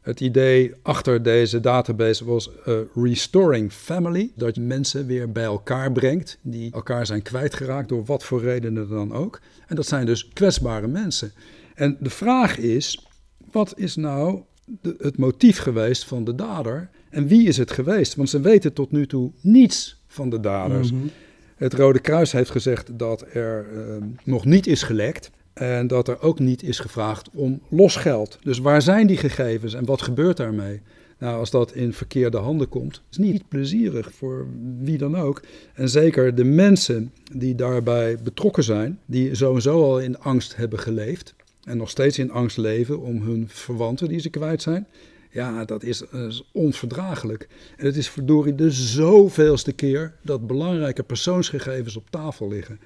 [0.01, 4.31] Het idee achter deze database was uh, Restoring Family.
[4.35, 8.89] Dat je mensen weer bij elkaar brengt die elkaar zijn kwijtgeraakt door wat voor redenen
[8.89, 9.41] dan ook.
[9.67, 11.31] En dat zijn dus kwetsbare mensen.
[11.73, 13.07] En de vraag is,
[13.51, 16.89] wat is nou de, het motief geweest van de dader?
[17.09, 18.15] En wie is het geweest?
[18.15, 20.91] Want ze weten tot nu toe niets van de daders.
[20.91, 21.07] Mhm.
[21.55, 25.31] Het Rode Kruis heeft gezegd dat er uh, nog niet is gelekt.
[25.53, 28.39] En dat er ook niet is gevraagd om losgeld.
[28.43, 30.81] Dus waar zijn die gegevens en wat gebeurt daarmee?
[31.19, 34.47] Nou, als dat in verkeerde handen komt, is niet plezierig voor
[34.79, 35.41] wie dan ook.
[35.73, 41.34] En zeker de mensen die daarbij betrokken zijn, die sowieso al in angst hebben geleefd
[41.65, 44.87] en nog steeds in angst leven om hun verwanten die ze kwijt zijn.
[45.31, 47.47] Ja, dat is, is onverdraaglijk.
[47.77, 52.79] En het is verdorie de zoveelste keer dat belangrijke persoonsgegevens op tafel liggen.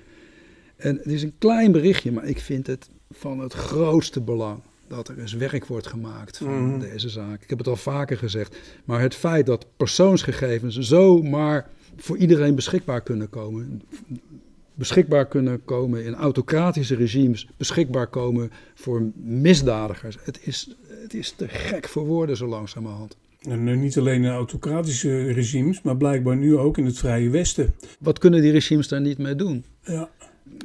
[0.76, 5.08] En het is een klein berichtje, maar ik vind het van het grootste belang dat
[5.08, 6.80] er eens werk wordt gemaakt van mhm.
[6.80, 7.44] deze zaak.
[7.44, 13.02] Ik heb het al vaker gezegd, maar het feit dat persoonsgegevens zomaar voor iedereen beschikbaar
[13.02, 13.82] kunnen komen,
[14.80, 20.18] beschikbaar kunnen komen in autocratische regimes, beschikbaar komen voor misdadigers.
[20.24, 23.18] Het is, het is te gek voor woorden zo langzamerhand.
[23.42, 27.74] En eh, niet alleen in autocratische regimes, maar blijkbaar nu ook in het Vrije Westen.
[28.00, 29.64] Wat kunnen die regimes daar niet mee doen?
[29.84, 30.10] Ja.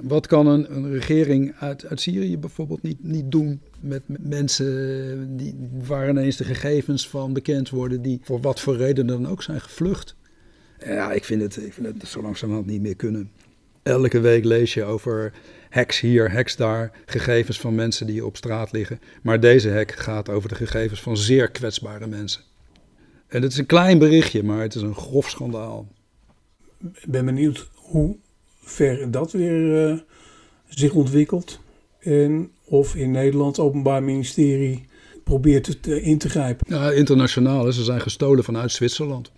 [0.03, 5.55] Wat kan een, een regering uit, uit Syrië bijvoorbeeld niet, niet doen met, mensen die,
[5.87, 9.61] waar ineens de gegevens van bekend worden, die voor wat voor reden dan ook zijn
[9.61, 10.17] gevlucht?
[10.85, 13.31] Ja, ik vind het, ik vind het zo langzamerhand niet meer kunnen.
[13.85, 15.33] Elke week lees je over
[15.71, 19.01] hacks hier, hacks daar, gegevens van mensen die op straat liggen.
[19.23, 22.43] Maar deze hack gaat over de gegevens van zeer kwetsbare mensen.
[23.29, 25.89] En het is een klein berichtje, maar het is een grof schandaal.
[26.79, 28.17] Ik ben benieuwd hoe
[28.63, 29.99] ver dat weer uh,
[30.69, 31.61] zich ontwikkelt.
[32.01, 34.87] En of in Nederland het Openbaar Ministerie
[35.25, 36.67] probeert het uh, in te grijpen.
[36.69, 37.73] Ja, internationaal.
[37.73, 39.33] Ze zijn gestolen vanuit Zwitserland.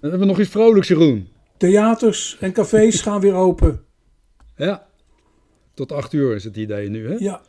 [0.00, 1.28] Dan hebben we nog iets vrolijks, Jeroen.
[1.60, 3.84] Theaters en cafés gaan weer open.
[4.56, 4.86] Ja,
[5.74, 7.14] tot acht uur is het idee nu, hè?
[7.18, 7.40] Ja.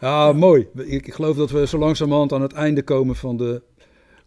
[0.00, 0.68] Ja, mooi.
[0.74, 3.62] Ik geloof dat we zo langzamerhand aan het einde komen van de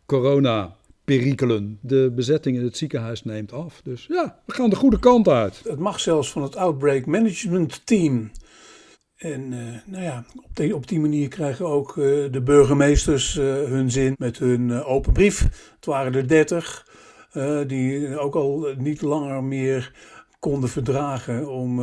[0.06, 0.76] corona
[1.06, 1.80] perikelen.
[1.82, 3.82] De bezetting in het ziekenhuis neemt af.
[3.84, 5.62] Dus ja, we gaan de goede kant uit.
[5.64, 8.32] Het mag zelfs van het Outbreak Management Team.
[9.16, 13.44] En uh, nou ja, op die, op die manier krijgen ook uh, de burgemeesters uh,
[13.44, 15.42] hun zin met hun open brief.
[15.76, 16.90] Het waren er dertig
[17.68, 19.94] die ook al niet langer meer
[20.40, 21.82] konden verdragen om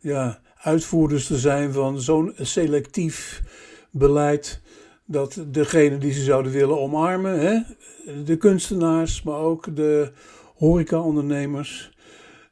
[0.00, 3.42] ja, uitvoerders te zijn van zo'n selectief
[3.90, 4.62] beleid
[5.04, 7.60] dat degene die ze zouden willen omarmen, hè,
[8.24, 10.12] de kunstenaars, maar ook de
[10.56, 11.92] horecaondernemers,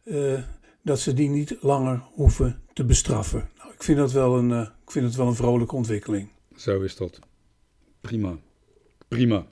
[0.04, 0.38] uh,
[0.82, 3.48] dat ze die niet langer hoeven te bestraffen.
[3.58, 6.28] Nou, ik, vind dat wel een, uh, ik vind het wel een vrolijke ontwikkeling.
[6.56, 7.18] Zo is dat.
[8.00, 8.36] Prima.
[9.08, 9.46] Prima.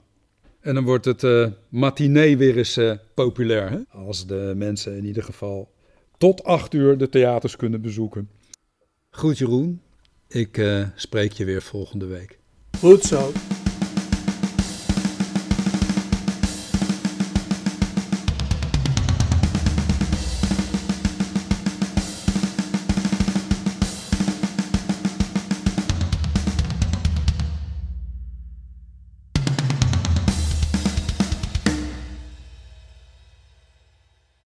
[0.61, 2.79] En dan wordt het uh, matinee weer eens
[3.13, 3.69] populair.
[3.69, 3.79] Hè?
[3.89, 5.71] Als de mensen in ieder geval
[6.17, 8.29] tot acht uur de theaters kunnen bezoeken.
[9.09, 9.81] Goed Jeroen,
[10.27, 10.61] ik
[10.95, 12.39] spreek je weer volgende week.
[12.79, 13.31] Goed zo.